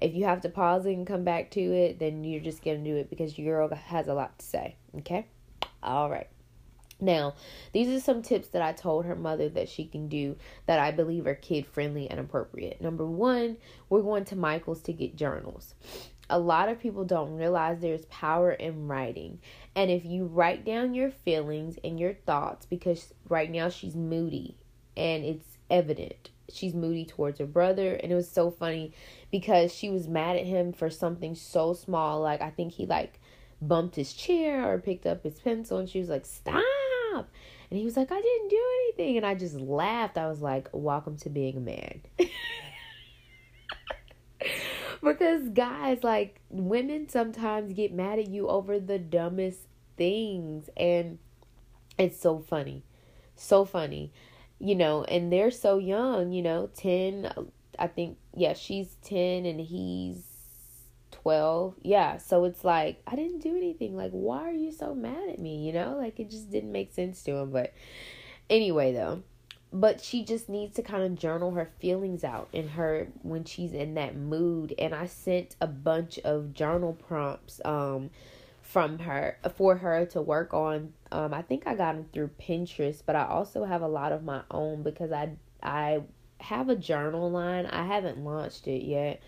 if 0.00 0.14
you 0.14 0.24
have 0.24 0.40
to 0.42 0.48
pause 0.48 0.86
it 0.86 0.92
and 0.92 1.06
come 1.06 1.24
back 1.24 1.50
to 1.52 1.60
it, 1.60 1.98
then 1.98 2.24
you're 2.24 2.42
just 2.42 2.64
gonna 2.64 2.78
do 2.78 2.96
it 2.96 3.10
because 3.10 3.38
your 3.38 3.56
girl 3.56 3.76
has 3.76 4.08
a 4.08 4.14
lot 4.14 4.38
to 4.38 4.46
say. 4.46 4.76
Okay, 4.98 5.26
all 5.82 6.10
right. 6.10 6.28
Now, 7.00 7.34
these 7.72 7.88
are 7.88 8.00
some 8.00 8.22
tips 8.22 8.48
that 8.48 8.62
I 8.62 8.72
told 8.72 9.04
her 9.04 9.14
mother 9.14 9.48
that 9.50 9.68
she 9.68 9.84
can 9.84 10.08
do 10.08 10.36
that 10.66 10.80
I 10.80 10.90
believe 10.90 11.26
are 11.26 11.34
kid 11.34 11.66
friendly 11.66 12.10
and 12.10 12.18
appropriate. 12.18 12.80
Number 12.80 13.06
one, 13.06 13.56
we're 13.88 14.02
going 14.02 14.24
to 14.26 14.36
Michael's 14.36 14.82
to 14.82 14.92
get 14.92 15.16
journals. 15.16 15.74
A 16.30 16.38
lot 16.38 16.68
of 16.68 16.80
people 16.80 17.04
don't 17.04 17.36
realize 17.36 17.80
there's 17.80 18.04
power 18.06 18.52
in 18.52 18.88
writing. 18.88 19.38
And 19.74 19.90
if 19.90 20.04
you 20.04 20.26
write 20.26 20.64
down 20.64 20.92
your 20.92 21.10
feelings 21.10 21.78
and 21.82 21.98
your 21.98 22.14
thoughts, 22.14 22.66
because 22.66 23.14
right 23.28 23.50
now 23.50 23.68
she's 23.68 23.94
moody 23.94 24.56
and 24.96 25.24
it's 25.24 25.58
evident 25.70 26.30
she's 26.52 26.74
moody 26.74 27.04
towards 27.04 27.38
her 27.38 27.46
brother. 27.46 27.94
And 27.94 28.10
it 28.10 28.14
was 28.14 28.28
so 28.28 28.50
funny 28.50 28.92
because 29.30 29.72
she 29.72 29.90
was 29.90 30.08
mad 30.08 30.36
at 30.36 30.46
him 30.46 30.72
for 30.72 30.90
something 30.90 31.34
so 31.34 31.74
small. 31.74 32.20
Like, 32.20 32.40
I 32.40 32.50
think 32.50 32.72
he 32.72 32.86
like 32.86 33.20
bumped 33.60 33.96
his 33.96 34.12
chair 34.12 34.70
or 34.70 34.78
picked 34.78 35.06
up 35.06 35.24
his 35.24 35.40
pencil 35.40 35.78
and 35.78 35.88
she 35.88 36.00
was 36.00 36.08
like, 36.08 36.26
Stop 36.26 36.62
and 37.70 37.78
he 37.78 37.84
was 37.84 37.96
like, 37.96 38.10
I 38.10 38.20
didn't 38.20 38.48
do 38.48 38.62
anything. 38.84 39.16
And 39.16 39.26
I 39.26 39.34
just 39.34 39.56
laughed. 39.56 40.16
I 40.16 40.28
was 40.28 40.40
like, 40.40 40.68
Welcome 40.72 41.16
to 41.18 41.30
being 41.30 41.56
a 41.56 41.60
man. 41.60 42.00
because, 45.02 45.48
guys, 45.50 46.02
like, 46.02 46.40
women 46.48 47.08
sometimes 47.08 47.72
get 47.72 47.92
mad 47.92 48.18
at 48.18 48.28
you 48.28 48.48
over 48.48 48.78
the 48.78 48.98
dumbest 48.98 49.60
things. 49.96 50.70
And 50.76 51.18
it's 51.98 52.20
so 52.20 52.38
funny. 52.38 52.84
So 53.36 53.64
funny. 53.64 54.12
You 54.58 54.74
know, 54.74 55.04
and 55.04 55.32
they're 55.32 55.52
so 55.52 55.78
young, 55.78 56.32
you 56.32 56.42
know, 56.42 56.68
10, 56.74 57.30
I 57.78 57.86
think, 57.86 58.18
yeah, 58.34 58.54
she's 58.54 58.96
10 59.02 59.46
and 59.46 59.60
he's 59.60 60.24
12. 61.12 61.74
Yeah, 61.82 62.18
so 62.18 62.44
it's 62.44 62.64
like, 62.64 63.02
I 63.06 63.16
didn't 63.16 63.40
do 63.40 63.56
anything. 63.56 63.96
Like, 63.96 64.12
why 64.12 64.48
are 64.48 64.52
you 64.52 64.72
so 64.72 64.94
mad 64.94 65.28
at 65.28 65.38
me? 65.38 65.66
You 65.66 65.72
know, 65.72 65.96
like 65.98 66.18
it 66.20 66.30
just 66.30 66.50
didn't 66.50 66.72
make 66.72 66.92
sense 66.92 67.22
to 67.24 67.36
him. 67.36 67.50
But 67.50 67.72
anyway, 68.48 68.92
though, 68.92 69.22
but 69.72 70.00
she 70.00 70.24
just 70.24 70.48
needs 70.48 70.74
to 70.76 70.82
kind 70.82 71.02
of 71.02 71.18
journal 71.18 71.52
her 71.52 71.70
feelings 71.80 72.24
out 72.24 72.48
in 72.52 72.68
her 72.68 73.08
when 73.22 73.44
she's 73.44 73.72
in 73.72 73.94
that 73.94 74.16
mood. 74.16 74.74
And 74.78 74.94
I 74.94 75.06
sent 75.06 75.56
a 75.60 75.66
bunch 75.66 76.18
of 76.20 76.54
journal 76.54 76.94
prompts 76.94 77.60
um 77.64 78.10
from 78.62 78.98
her 78.98 79.38
for 79.56 79.76
her 79.76 80.04
to 80.06 80.20
work 80.20 80.52
on. 80.52 80.92
Um, 81.10 81.32
I 81.32 81.40
think 81.40 81.66
I 81.66 81.74
got 81.74 81.94
them 81.94 82.04
through 82.12 82.30
Pinterest, 82.38 83.02
but 83.04 83.16
I 83.16 83.24
also 83.24 83.64
have 83.64 83.80
a 83.80 83.88
lot 83.88 84.12
of 84.12 84.22
my 84.22 84.42
own 84.50 84.82
because 84.82 85.10
I 85.10 85.30
I 85.62 86.02
have 86.40 86.68
a 86.68 86.76
journal 86.76 87.30
line. 87.30 87.66
I 87.66 87.84
haven't 87.84 88.18
launched 88.18 88.68
it 88.68 88.84
yet 88.84 89.20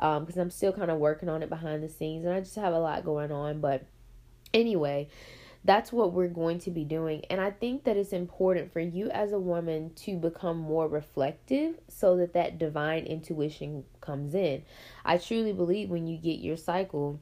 because 0.00 0.36
um, 0.36 0.42
I'm 0.42 0.50
still 0.50 0.72
kind 0.72 0.90
of 0.90 0.98
working 0.98 1.28
on 1.28 1.42
it 1.42 1.50
behind 1.50 1.82
the 1.82 1.88
scenes 1.88 2.24
and 2.24 2.34
I 2.34 2.40
just 2.40 2.56
have 2.56 2.72
a 2.72 2.78
lot 2.78 3.04
going 3.04 3.30
on. 3.30 3.60
But 3.60 3.84
anyway, 4.54 5.08
that's 5.62 5.92
what 5.92 6.14
we're 6.14 6.28
going 6.28 6.58
to 6.60 6.70
be 6.70 6.84
doing. 6.84 7.22
And 7.28 7.38
I 7.38 7.50
think 7.50 7.84
that 7.84 7.98
it's 7.98 8.14
important 8.14 8.72
for 8.72 8.80
you 8.80 9.10
as 9.10 9.32
a 9.32 9.38
woman 9.38 9.92
to 9.96 10.16
become 10.16 10.56
more 10.56 10.88
reflective 10.88 11.74
so 11.88 12.16
that 12.16 12.32
that 12.32 12.58
divine 12.58 13.04
intuition 13.04 13.84
comes 14.00 14.34
in. 14.34 14.62
I 15.04 15.18
truly 15.18 15.52
believe 15.52 15.90
when 15.90 16.06
you 16.06 16.16
get 16.16 16.40
your 16.40 16.56
cycle, 16.56 17.20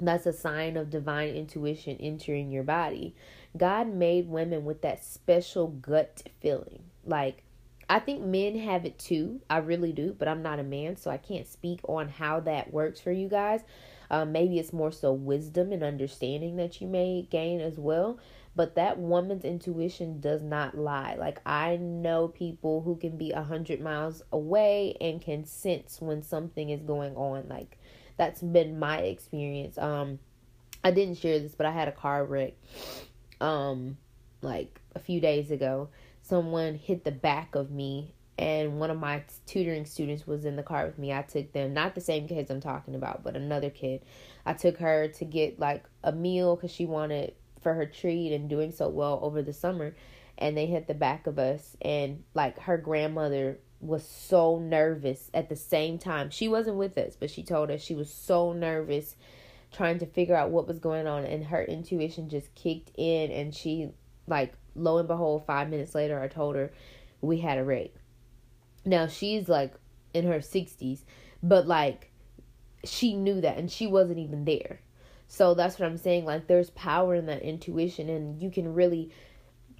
that's 0.00 0.26
a 0.26 0.32
sign 0.32 0.76
of 0.76 0.90
divine 0.90 1.28
intuition 1.34 1.96
entering 2.00 2.50
your 2.50 2.64
body. 2.64 3.14
God 3.56 3.86
made 3.86 4.28
women 4.28 4.64
with 4.64 4.82
that 4.82 5.04
special 5.04 5.68
gut 5.68 6.24
feeling. 6.40 6.82
Like, 7.04 7.44
I 7.92 7.98
think 7.98 8.22
men 8.22 8.58
have 8.58 8.86
it 8.86 8.98
too. 8.98 9.42
I 9.50 9.58
really 9.58 9.92
do, 9.92 10.16
but 10.18 10.26
I'm 10.26 10.42
not 10.42 10.58
a 10.58 10.62
man, 10.62 10.96
so 10.96 11.10
I 11.10 11.18
can't 11.18 11.46
speak 11.46 11.80
on 11.84 12.08
how 12.08 12.40
that 12.40 12.72
works 12.72 13.00
for 13.00 13.12
you 13.12 13.28
guys. 13.28 13.60
Um, 14.10 14.32
maybe 14.32 14.58
it's 14.58 14.72
more 14.72 14.90
so 14.90 15.12
wisdom 15.12 15.72
and 15.72 15.82
understanding 15.82 16.56
that 16.56 16.80
you 16.80 16.88
may 16.88 17.28
gain 17.30 17.60
as 17.60 17.76
well. 17.76 18.18
But 18.56 18.76
that 18.76 18.96
woman's 18.96 19.44
intuition 19.44 20.20
does 20.20 20.42
not 20.42 20.74
lie. 20.74 21.16
Like, 21.18 21.42
I 21.44 21.76
know 21.76 22.28
people 22.28 22.80
who 22.80 22.96
can 22.96 23.18
be 23.18 23.32
a 23.32 23.42
hundred 23.42 23.82
miles 23.82 24.22
away 24.32 24.96
and 24.98 25.20
can 25.20 25.44
sense 25.44 26.00
when 26.00 26.22
something 26.22 26.70
is 26.70 26.80
going 26.80 27.14
on. 27.14 27.46
Like, 27.46 27.76
that's 28.16 28.40
been 28.40 28.78
my 28.78 29.00
experience. 29.00 29.76
Um, 29.76 30.18
I 30.82 30.92
didn't 30.92 31.16
share 31.16 31.38
this, 31.40 31.54
but 31.54 31.66
I 31.66 31.72
had 31.72 31.88
a 31.88 31.92
car 31.92 32.24
wreck, 32.24 32.54
um, 33.42 33.98
like 34.40 34.80
a 34.94 34.98
few 34.98 35.20
days 35.20 35.50
ago 35.50 35.90
someone 36.22 36.74
hit 36.74 37.04
the 37.04 37.12
back 37.12 37.54
of 37.54 37.70
me 37.70 38.14
and 38.38 38.80
one 38.80 38.90
of 38.90 38.98
my 38.98 39.22
tutoring 39.46 39.84
students 39.84 40.26
was 40.26 40.44
in 40.44 40.56
the 40.56 40.62
car 40.62 40.86
with 40.86 40.98
me. 40.98 41.12
I 41.12 41.22
took 41.22 41.52
them, 41.52 41.74
not 41.74 41.94
the 41.94 42.00
same 42.00 42.26
kids 42.26 42.50
I'm 42.50 42.60
talking 42.60 42.94
about, 42.94 43.22
but 43.22 43.36
another 43.36 43.70
kid. 43.70 44.02
I 44.46 44.54
took 44.54 44.78
her 44.78 45.08
to 45.08 45.24
get 45.24 45.60
like 45.60 45.84
a 46.02 46.12
meal 46.12 46.56
because 46.56 46.70
she 46.70 46.86
wanted 46.86 47.34
for 47.60 47.74
her 47.74 47.86
treat 47.86 48.32
and 48.32 48.48
doing 48.48 48.72
so 48.72 48.88
well 48.88 49.20
over 49.22 49.42
the 49.42 49.52
summer. 49.52 49.94
And 50.38 50.56
they 50.56 50.66
hit 50.66 50.88
the 50.88 50.94
back 50.94 51.26
of 51.26 51.38
us, 51.38 51.76
and 51.82 52.24
like 52.34 52.58
her 52.60 52.78
grandmother 52.78 53.58
was 53.80 54.06
so 54.08 54.58
nervous 54.58 55.30
at 55.34 55.48
the 55.48 55.56
same 55.56 55.98
time. 55.98 56.30
She 56.30 56.48
wasn't 56.48 56.78
with 56.78 56.96
us, 56.96 57.16
but 57.20 57.30
she 57.30 57.42
told 57.42 57.70
us 57.70 57.82
she 57.82 57.94
was 57.94 58.12
so 58.12 58.52
nervous 58.52 59.14
trying 59.72 59.98
to 59.98 60.06
figure 60.06 60.34
out 60.34 60.50
what 60.50 60.66
was 60.66 60.78
going 60.78 61.06
on, 61.06 61.24
and 61.24 61.44
her 61.44 61.62
intuition 61.62 62.28
just 62.28 62.52
kicked 62.54 62.90
in, 62.96 63.30
and 63.30 63.54
she 63.54 63.90
like 64.26 64.54
lo 64.74 64.98
and 64.98 65.08
behold, 65.08 65.46
five 65.46 65.68
minutes 65.68 65.94
later, 65.94 66.20
I 66.20 66.28
told 66.28 66.56
her 66.56 66.72
we 67.20 67.38
had 67.38 67.58
a 67.58 67.64
wreck. 67.64 67.90
Now 68.84 69.06
she's 69.06 69.48
like 69.48 69.74
in 70.12 70.26
her 70.26 70.38
60s, 70.38 71.00
but 71.42 71.66
like 71.66 72.10
she 72.84 73.14
knew 73.14 73.40
that 73.40 73.58
and 73.58 73.70
she 73.70 73.86
wasn't 73.86 74.18
even 74.18 74.44
there. 74.44 74.80
So 75.28 75.54
that's 75.54 75.78
what 75.78 75.86
I'm 75.86 75.96
saying. 75.96 76.24
Like 76.24 76.46
there's 76.46 76.70
power 76.70 77.14
in 77.14 77.26
that 77.26 77.42
intuition, 77.42 78.10
and 78.10 78.42
you 78.42 78.50
can 78.50 78.74
really 78.74 79.10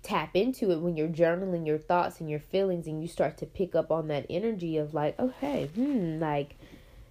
tap 0.02 0.30
into 0.34 0.70
it 0.72 0.80
when 0.80 0.96
you're 0.96 1.08
journaling 1.08 1.66
your 1.66 1.78
thoughts 1.78 2.20
and 2.20 2.30
your 2.30 2.40
feelings, 2.40 2.86
and 2.86 3.02
you 3.02 3.08
start 3.08 3.36
to 3.38 3.46
pick 3.46 3.74
up 3.74 3.90
on 3.90 4.08
that 4.08 4.24
energy 4.30 4.78
of 4.78 4.94
like, 4.94 5.18
okay, 5.18 5.66
hmm, 5.74 6.18
like 6.18 6.56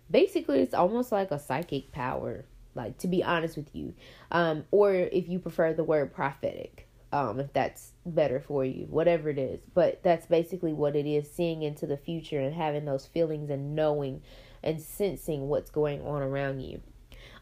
basically 0.10 0.60
it's 0.60 0.74
almost 0.74 1.12
like 1.12 1.30
a 1.30 1.38
psychic 1.38 1.92
power. 1.92 2.46
Like 2.74 2.98
to 3.00 3.08
be 3.08 3.24
honest 3.24 3.58
with 3.58 3.76
you, 3.76 3.94
um, 4.32 4.64
or 4.72 4.94
if 4.94 5.30
you 5.30 5.38
prefer 5.38 5.74
the 5.74 5.84
word 5.84 6.14
prophetic 6.14 6.88
um, 7.12 7.40
if 7.40 7.52
that's 7.54 7.92
better 8.06 8.40
for 8.40 8.64
you, 8.64 8.86
whatever 8.90 9.30
it 9.30 9.38
is. 9.38 9.62
But 9.74 10.02
that's 10.04 10.26
basically 10.26 10.74
what 10.74 10.96
it 10.96 11.06
is 11.06 11.32
seeing 11.32 11.64
into 11.64 11.86
the 11.86 11.98
future 11.98 12.40
and 12.40 12.54
having 12.54 12.86
those 12.86 13.06
feelings 13.06 13.50
and 13.50 13.76
knowing 13.76 14.22
and 14.64 14.82
sensing 14.82 15.48
what's 15.48 15.70
going 15.70 16.02
on 16.02 16.22
around 16.22 16.62
you. 16.62 16.82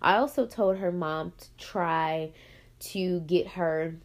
I 0.02 0.16
also 0.16 0.46
told 0.46 0.78
her 0.78 0.92
mom 0.92 1.34
to 1.38 1.48
try 1.58 2.32
to 2.80 3.20
get 3.22 3.48
her 3.50 3.96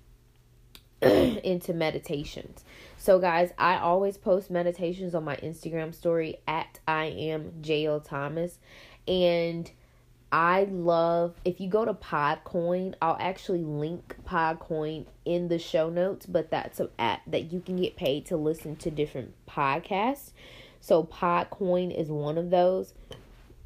into 1.02 1.72
meditations. 1.72 2.64
So, 2.96 3.18
guys, 3.18 3.52
I 3.58 3.76
always 3.76 4.16
post 4.16 4.50
meditations 4.50 5.14
on 5.14 5.24
my 5.24 5.36
Instagram 5.36 5.94
story 5.94 6.38
at 6.48 6.80
I 6.88 7.06
am 7.06 7.52
JL 7.60 8.02
Thomas. 8.02 8.58
And 9.06 9.70
I 10.34 10.64
love 10.68 11.36
if 11.44 11.60
you 11.60 11.68
go 11.68 11.84
to 11.84 11.94
Podcoin, 11.94 12.96
I'll 13.00 13.16
actually 13.20 13.62
link 13.62 14.16
Podcoin 14.26 15.06
in 15.24 15.46
the 15.46 15.60
show 15.60 15.88
notes, 15.88 16.26
but 16.26 16.50
that's 16.50 16.80
an 16.80 16.88
app 16.98 17.20
that 17.28 17.52
you 17.52 17.60
can 17.60 17.76
get 17.76 17.94
paid 17.94 18.26
to 18.26 18.36
listen 18.36 18.74
to 18.76 18.90
different 18.90 19.32
podcasts. 19.46 20.32
So 20.80 21.04
Podcoin 21.04 21.96
is 21.96 22.08
one 22.08 22.36
of 22.36 22.50
those, 22.50 22.94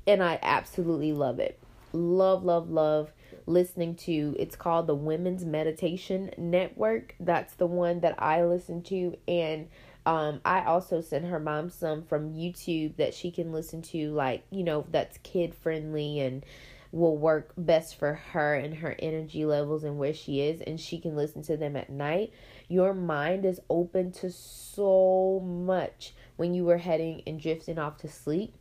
and 0.07 0.23
I 0.23 0.39
absolutely 0.43 1.15
love 1.15 1.41
it. 1.41 1.59
Love, 1.95 2.45
love, 2.45 2.69
love 2.69 3.13
listening 3.47 3.95
to. 3.95 4.37
It's 4.39 4.55
called 4.55 4.89
the 4.89 4.95
Women's 4.95 5.47
Meditation 5.47 6.33
Network. 6.37 7.15
That's 7.19 7.55
the 7.55 7.67
one 7.67 8.01
that 8.01 8.23
I 8.23 8.45
listen 8.45 8.83
to 8.83 9.17
and 9.27 9.69
um, 10.09 10.41
I 10.43 10.65
also 10.65 11.03
sent 11.03 11.27
her 11.27 11.39
mom 11.39 11.69
some 11.69 12.03
from 12.03 12.33
YouTube 12.33 12.97
that 12.97 13.13
she 13.13 13.31
can 13.31 13.53
listen 13.53 13.83
to, 13.83 14.11
like, 14.13 14.43
you 14.51 14.65
know, 14.65 14.87
that's 14.91 15.19
kid 15.19 15.55
friendly 15.55 16.21
and 16.21 16.47
will 16.93 17.19
work 17.19 17.53
best 17.59 17.99
for 17.99 18.15
her 18.15 18.55
and 18.55 18.77
her 18.77 18.97
energy 19.01 19.45
levels 19.45 19.85
and 19.85 19.99
where 19.99 20.15
she 20.15 20.41
is, 20.41 20.63
and 20.63 20.81
she 20.81 20.99
can 20.99 21.15
listen 21.15 21.43
to 21.43 21.59
them 21.59 21.77
at 21.77 21.91
night. 21.91 22.33
Your 22.69 22.95
mind 22.95 23.45
is 23.45 23.61
open 23.69 24.11
to 24.13 24.31
so 24.31 25.41
much 25.45 26.15
when 26.37 26.55
you 26.55 26.65
were 26.65 26.79
heading 26.79 27.23
and 27.27 27.39
drifting 27.39 27.79
off 27.79 27.99
to 27.99 28.09
sleep 28.09 28.55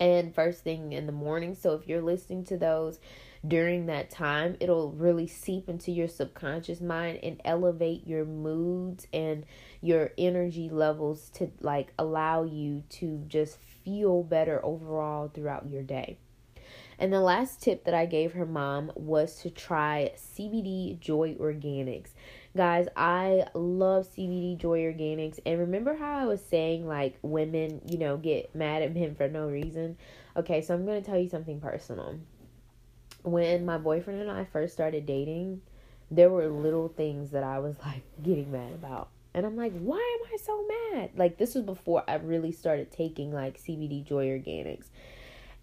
and 0.00 0.34
first 0.34 0.64
thing 0.64 0.92
in 0.92 1.06
the 1.06 1.12
morning. 1.12 1.54
So 1.54 1.74
if 1.74 1.86
you're 1.86 2.02
listening 2.02 2.44
to 2.46 2.56
those, 2.56 2.98
during 3.46 3.86
that 3.86 4.10
time, 4.10 4.56
it'll 4.60 4.92
really 4.92 5.26
seep 5.26 5.68
into 5.68 5.92
your 5.92 6.08
subconscious 6.08 6.80
mind 6.80 7.20
and 7.22 7.40
elevate 7.44 8.06
your 8.06 8.24
moods 8.24 9.06
and 9.12 9.44
your 9.80 10.10
energy 10.18 10.68
levels 10.68 11.30
to 11.34 11.50
like 11.60 11.92
allow 11.98 12.42
you 12.42 12.82
to 12.90 13.24
just 13.28 13.58
feel 13.84 14.22
better 14.22 14.64
overall 14.64 15.28
throughout 15.28 15.70
your 15.70 15.82
day. 15.82 16.18
And 16.98 17.10
the 17.10 17.20
last 17.20 17.62
tip 17.62 17.84
that 17.84 17.94
I 17.94 18.04
gave 18.04 18.32
her 18.32 18.44
mom 18.44 18.92
was 18.94 19.36
to 19.36 19.48
try 19.50 20.12
CBD 20.16 21.00
Joy 21.00 21.34
Organics. 21.40 22.10
Guys, 22.56 22.88
I 22.96 23.44
love 23.54 24.08
CBD 24.08 24.58
Joy 24.58 24.80
Organics. 24.80 25.38
And 25.46 25.60
remember 25.60 25.94
how 25.94 26.18
I 26.18 26.26
was 26.26 26.44
saying, 26.44 26.86
like, 26.86 27.18
women, 27.22 27.80
you 27.86 27.98
know, 27.98 28.16
get 28.16 28.54
mad 28.54 28.82
at 28.82 28.94
men 28.94 29.14
for 29.14 29.28
no 29.28 29.48
reason? 29.48 29.96
Okay, 30.36 30.60
so 30.60 30.74
I'm 30.74 30.84
going 30.84 31.00
to 31.00 31.08
tell 31.08 31.18
you 31.18 31.28
something 31.28 31.60
personal 31.60 32.18
when 33.22 33.64
my 33.64 33.78
boyfriend 33.78 34.20
and 34.20 34.30
I 34.30 34.44
first 34.44 34.72
started 34.72 35.06
dating, 35.06 35.60
there 36.10 36.30
were 36.30 36.48
little 36.48 36.88
things 36.88 37.30
that 37.30 37.44
I 37.44 37.58
was 37.58 37.76
like 37.84 38.02
getting 38.22 38.50
mad 38.52 38.72
about. 38.72 39.08
And 39.32 39.46
I'm 39.46 39.56
like, 39.56 39.72
why 39.78 40.18
am 40.20 40.32
I 40.32 40.36
so 40.42 40.66
mad? 40.92 41.10
Like 41.16 41.38
this 41.38 41.54
was 41.54 41.64
before 41.64 42.02
I 42.08 42.16
really 42.16 42.52
started 42.52 42.90
taking 42.90 43.32
like 43.32 43.58
CBD 43.60 44.04
Joy 44.04 44.26
Organics. 44.26 44.86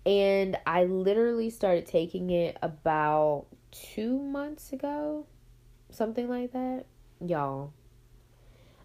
And 0.06 0.58
I 0.66 0.86
literally 0.86 1.50
started 1.50 1.86
taking 1.86 2.30
it 2.30 2.58
about 2.62 3.48
2 3.72 4.18
months 4.18 4.72
ago, 4.72 5.26
something 5.90 6.30
like 6.30 6.54
that. 6.54 6.86
Y'all, 7.20 7.74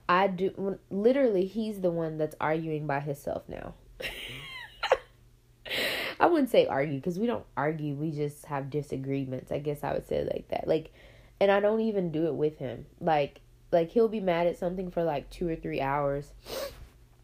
I 0.09 0.27
do 0.27 0.79
literally 0.91 1.47
he's 1.47 1.81
the 1.81 1.91
one 1.91 2.19
that's 2.19 2.37
arguing 2.41 2.87
by 2.87 3.01
himself 3.01 3.43
now. 3.49 3.75
I 6.21 6.27
wouldn't 6.27 6.51
say 6.51 6.67
argue 6.67 6.97
because 6.99 7.19
we 7.19 7.27
don't 7.27 7.45
argue, 7.57 7.95
we 7.95 8.11
just 8.11 8.47
have 8.47 8.71
disagreements. 8.71 9.51
I 9.51 9.59
guess 9.59 9.83
I 9.83 9.93
would 9.93 10.07
say 10.07 10.25
like 10.25 10.49
that. 10.49 10.69
Like 10.69 10.93
and 11.41 11.51
I 11.51 11.61
don't 11.61 11.81
even 11.81 12.13
do 12.13 12.27
it 12.27 12.35
with 12.35 12.59
him. 12.59 12.87
Like 13.01 13.41
like 13.73 13.91
he'll 13.91 14.09
be 14.09 14.21
mad 14.21 14.47
at 14.47 14.59
something 14.59 14.91
for 14.91 15.03
like 15.03 15.31
2 15.31 15.49
or 15.49 15.57
3 15.57 15.81
hours 15.81 16.33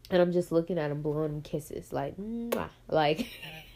and 0.09 0.21
I'm 0.21 0.31
just 0.31 0.51
looking 0.51 0.77
at 0.77 0.91
him 0.91 1.01
blowing 1.01 1.31
him 1.31 1.41
kisses 1.41 1.93
like 1.93 2.17
Mwah. 2.17 2.69
like 2.87 3.27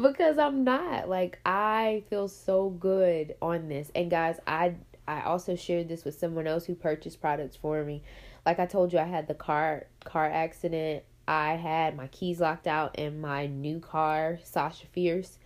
because 0.00 0.38
I'm 0.38 0.64
not 0.64 1.08
like 1.08 1.38
I 1.46 2.02
feel 2.10 2.28
so 2.28 2.70
good 2.70 3.34
on 3.40 3.68
this. 3.68 3.90
And 3.94 4.10
guys, 4.10 4.38
I 4.46 4.74
I 5.06 5.22
also 5.22 5.54
shared 5.54 5.88
this 5.88 6.04
with 6.04 6.18
someone 6.18 6.46
else 6.46 6.64
who 6.64 6.74
purchased 6.74 7.20
products 7.20 7.56
for 7.56 7.84
me. 7.84 8.02
Like 8.44 8.58
I 8.58 8.66
told 8.66 8.92
you 8.92 8.98
I 8.98 9.04
had 9.04 9.28
the 9.28 9.34
car 9.34 9.86
car 10.04 10.26
accident. 10.26 11.04
I 11.26 11.52
had 11.54 11.96
my 11.96 12.08
keys 12.08 12.40
locked 12.40 12.66
out 12.66 12.98
in 12.98 13.20
my 13.20 13.46
new 13.46 13.80
car, 13.80 14.38
Sasha 14.42 14.86
Fierce. 14.92 15.38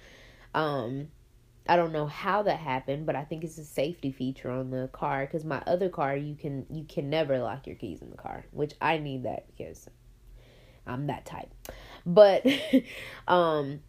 Um 0.55 1.09
I 1.71 1.76
don't 1.76 1.93
know 1.93 2.07
how 2.07 2.43
that 2.45 2.61
happened, 2.61 3.05
but 3.05 3.14
I 3.14 3.25
think 3.25 3.45
it's 3.45 3.59
a 3.59 3.64
safety 3.64 4.11
feature 4.11 4.50
on 4.50 4.71
the 4.71 4.88
car 4.90 5.26
cuz 5.26 5.45
my 5.45 5.62
other 5.67 5.90
car 5.90 6.17
you 6.17 6.35
can 6.35 6.64
you 6.71 6.85
can 6.85 7.11
never 7.11 7.38
lock 7.38 7.67
your 7.67 7.76
keys 7.76 8.00
in 8.00 8.11
the 8.11 8.17
car, 8.17 8.47
which 8.52 8.73
I 8.81 8.97
need 8.97 9.25
that 9.25 9.47
because 9.49 9.90
I'm 10.87 11.09
that 11.09 11.26
type. 11.26 11.52
But 12.07 12.47
um 13.28 13.81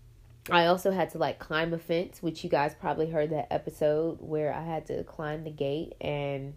I 0.51 0.67
also 0.67 0.91
had 0.91 1.11
to 1.11 1.17
like 1.17 1.39
climb 1.39 1.73
a 1.73 1.79
fence, 1.79 2.21
which 2.21 2.43
you 2.43 2.49
guys 2.49 2.75
probably 2.79 3.09
heard 3.09 3.31
that 3.31 3.51
episode 3.51 4.17
where 4.21 4.53
I 4.53 4.63
had 4.63 4.85
to 4.87 5.03
climb 5.03 5.43
the 5.43 5.51
gate 5.51 5.93
and 6.01 6.53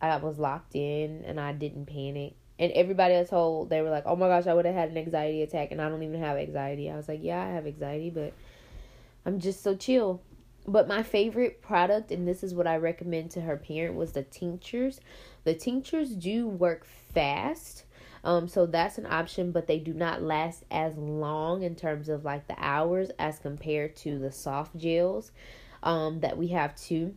I 0.00 0.16
was 0.16 0.38
locked 0.38 0.74
in 0.74 1.24
and 1.24 1.40
I 1.40 1.52
didn't 1.52 1.86
panic. 1.86 2.34
And 2.58 2.72
everybody 2.72 3.16
I 3.16 3.24
told, 3.24 3.70
they 3.70 3.82
were 3.82 3.90
like, 3.90 4.04
"Oh 4.06 4.16
my 4.16 4.28
gosh, 4.28 4.46
I 4.46 4.54
would 4.54 4.64
have 4.64 4.74
had 4.74 4.90
an 4.90 4.98
anxiety 4.98 5.42
attack," 5.42 5.70
and 5.70 5.80
I 5.80 5.88
don't 5.88 6.02
even 6.02 6.20
have 6.20 6.36
anxiety. 6.36 6.90
I 6.90 6.96
was 6.96 7.08
like, 7.08 7.20
"Yeah, 7.22 7.40
I 7.40 7.50
have 7.50 7.66
anxiety, 7.66 8.10
but 8.10 8.32
I'm 9.24 9.38
just 9.38 9.62
so 9.62 9.76
chill." 9.76 10.20
But 10.66 10.88
my 10.88 11.02
favorite 11.02 11.62
product, 11.62 12.10
and 12.10 12.26
this 12.26 12.42
is 12.42 12.54
what 12.54 12.66
I 12.66 12.76
recommend 12.76 13.30
to 13.32 13.40
her 13.42 13.56
parent, 13.56 13.94
was 13.94 14.12
the 14.12 14.24
tinctures. 14.24 15.00
The 15.44 15.54
tinctures 15.54 16.10
do 16.10 16.46
work 16.48 16.84
fast 16.84 17.84
um, 18.24 18.48
so 18.48 18.66
that's 18.66 18.98
an 18.98 19.06
option, 19.06 19.52
but 19.52 19.66
they 19.66 19.78
do 19.78 19.94
not 19.94 20.22
last 20.22 20.64
as 20.70 20.96
long 20.96 21.62
in 21.62 21.74
terms 21.74 22.08
of 22.08 22.24
like 22.24 22.46
the 22.48 22.56
hours 22.58 23.10
as 23.18 23.38
compared 23.38 23.96
to 23.96 24.18
the 24.18 24.32
soft 24.32 24.76
gels 24.76 25.32
um, 25.82 26.20
that 26.20 26.36
we 26.36 26.48
have 26.48 26.74
too. 26.76 27.14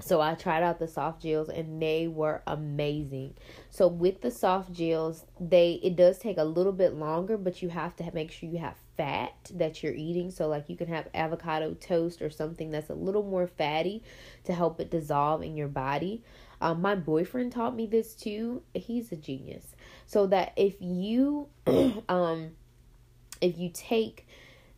So 0.00 0.22
I 0.22 0.34
tried 0.34 0.62
out 0.62 0.78
the 0.78 0.88
soft 0.88 1.20
gels 1.22 1.50
and 1.50 1.80
they 1.80 2.08
were 2.08 2.42
amazing. 2.46 3.34
So 3.70 3.86
with 3.86 4.22
the 4.22 4.30
soft 4.30 4.72
gels, 4.72 5.26
they 5.38 5.80
it 5.82 5.96
does 5.96 6.18
take 6.18 6.38
a 6.38 6.44
little 6.44 6.72
bit 6.72 6.94
longer, 6.94 7.36
but 7.36 7.62
you 7.62 7.68
have 7.68 7.94
to 7.96 8.10
make 8.14 8.32
sure 8.32 8.48
you 8.48 8.58
have 8.58 8.76
fat 8.96 9.34
that 9.54 9.82
you're 9.82 9.94
eating. 9.94 10.30
So 10.30 10.48
like 10.48 10.70
you 10.70 10.76
can 10.76 10.88
have 10.88 11.08
avocado 11.14 11.74
toast 11.74 12.22
or 12.22 12.30
something 12.30 12.70
that's 12.70 12.88
a 12.88 12.94
little 12.94 13.22
more 13.22 13.46
fatty 13.46 14.02
to 14.44 14.54
help 14.54 14.80
it 14.80 14.90
dissolve 14.90 15.42
in 15.42 15.56
your 15.56 15.68
body. 15.68 16.22
Um, 16.60 16.80
my 16.80 16.94
boyfriend 16.94 17.52
taught 17.52 17.76
me 17.76 17.86
this 17.86 18.14
too. 18.14 18.62
He's 18.72 19.12
a 19.12 19.16
genius 19.16 19.74
so 20.12 20.26
that 20.26 20.52
if 20.56 20.74
you 20.78 21.48
um 22.10 22.50
if 23.40 23.56
you 23.56 23.70
take 23.72 24.26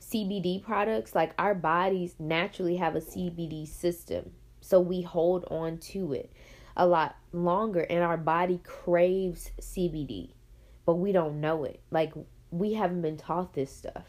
CBD 0.00 0.62
products 0.62 1.12
like 1.12 1.32
our 1.40 1.56
bodies 1.56 2.14
naturally 2.20 2.76
have 2.76 2.94
a 2.94 3.00
CBD 3.00 3.66
system. 3.66 4.30
So 4.60 4.78
we 4.78 5.02
hold 5.02 5.44
on 5.50 5.78
to 5.78 6.12
it 6.12 6.30
a 6.76 6.86
lot 6.86 7.16
longer 7.32 7.80
and 7.80 8.04
our 8.04 8.16
body 8.16 8.60
craves 8.62 9.50
CBD 9.60 10.30
but 10.86 10.94
we 10.94 11.10
don't 11.10 11.40
know 11.40 11.64
it. 11.64 11.80
Like 11.90 12.12
we 12.52 12.74
haven't 12.74 13.02
been 13.02 13.16
taught 13.16 13.54
this 13.54 13.74
stuff. 13.74 14.04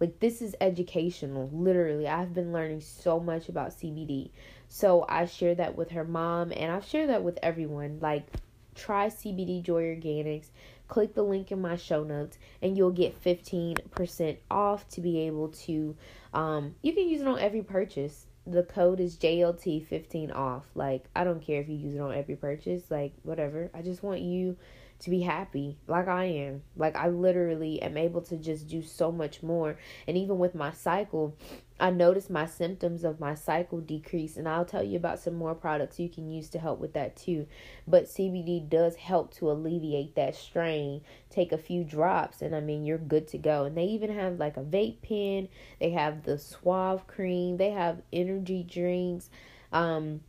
Like 0.00 0.18
this 0.20 0.40
is 0.40 0.56
educational 0.62 1.50
literally. 1.52 2.08
I've 2.08 2.32
been 2.32 2.54
learning 2.54 2.80
so 2.80 3.20
much 3.20 3.50
about 3.50 3.78
CBD 3.78 4.30
so 4.70 5.04
I 5.10 5.26
share 5.26 5.56
that 5.56 5.76
with 5.76 5.90
her 5.90 6.04
mom 6.04 6.52
and 6.52 6.72
I've 6.72 6.86
shared 6.86 7.10
that 7.10 7.22
with 7.22 7.38
everyone. 7.42 7.98
Like 8.00 8.28
try 8.74 9.06
CBD 9.06 9.62
Joy 9.62 9.82
Organics. 9.82 10.48
Click 10.88 11.14
the 11.14 11.22
link 11.22 11.50
in 11.50 11.60
my 11.60 11.76
show 11.76 12.04
notes 12.04 12.38
and 12.60 12.76
you'll 12.76 12.90
get 12.90 13.22
15% 13.22 14.36
off 14.50 14.86
to 14.88 15.00
be 15.00 15.20
able 15.20 15.48
to 15.48 15.96
um 16.34 16.74
you 16.82 16.92
can 16.92 17.08
use 17.08 17.22
it 17.22 17.28
on 17.28 17.38
every 17.38 17.62
purchase. 17.62 18.26
The 18.46 18.62
code 18.62 19.00
is 19.00 19.16
JLT15 19.16 20.34
off. 20.34 20.66
Like 20.74 21.04
I 21.16 21.24
don't 21.24 21.40
care 21.40 21.60
if 21.60 21.68
you 21.68 21.76
use 21.76 21.94
it 21.94 22.00
on 22.00 22.14
every 22.14 22.36
purchase, 22.36 22.90
like 22.90 23.14
whatever. 23.22 23.70
I 23.72 23.82
just 23.82 24.02
want 24.02 24.20
you 24.20 24.56
to 25.00 25.10
be 25.10 25.20
happy 25.20 25.76
like 25.86 26.08
I 26.08 26.24
am. 26.24 26.62
Like 26.76 26.96
I 26.96 27.08
literally 27.08 27.80
am 27.82 27.96
able 27.96 28.22
to 28.22 28.36
just 28.36 28.68
do 28.68 28.82
so 28.82 29.10
much 29.10 29.42
more. 29.42 29.78
And 30.06 30.16
even 30.16 30.38
with 30.38 30.54
my 30.54 30.72
cycle, 30.72 31.36
I 31.78 31.90
noticed 31.90 32.30
my 32.30 32.46
symptoms 32.46 33.02
of 33.02 33.18
my 33.18 33.34
cycle 33.34 33.80
decrease 33.80 34.36
and 34.36 34.48
I'll 34.48 34.64
tell 34.64 34.84
you 34.84 34.96
about 34.96 35.18
some 35.18 35.34
more 35.34 35.56
products 35.56 35.98
you 35.98 36.08
can 36.08 36.30
use 36.30 36.48
to 36.50 36.60
help 36.60 36.78
with 36.78 36.92
that 36.92 37.16
too. 37.16 37.48
But 37.86 38.04
CBD 38.04 38.68
does 38.68 38.94
help 38.94 39.34
to 39.34 39.50
alleviate 39.50 40.14
that 40.14 40.36
strain. 40.36 41.00
Take 41.30 41.50
a 41.50 41.58
few 41.58 41.82
drops 41.82 42.42
and 42.42 42.54
I 42.54 42.60
mean 42.60 42.84
you're 42.84 42.98
good 42.98 43.26
to 43.28 43.38
go. 43.38 43.64
And 43.64 43.76
they 43.76 43.86
even 43.86 44.14
have 44.14 44.38
like 44.38 44.56
a 44.56 44.62
vape 44.62 45.02
pen, 45.02 45.48
they 45.80 45.90
have 45.90 46.22
the 46.22 46.38
Suave 46.38 47.08
cream, 47.08 47.56
they 47.56 47.70
have 47.70 48.02
energy 48.12 48.62
drinks. 48.62 49.28
Um 49.72 50.20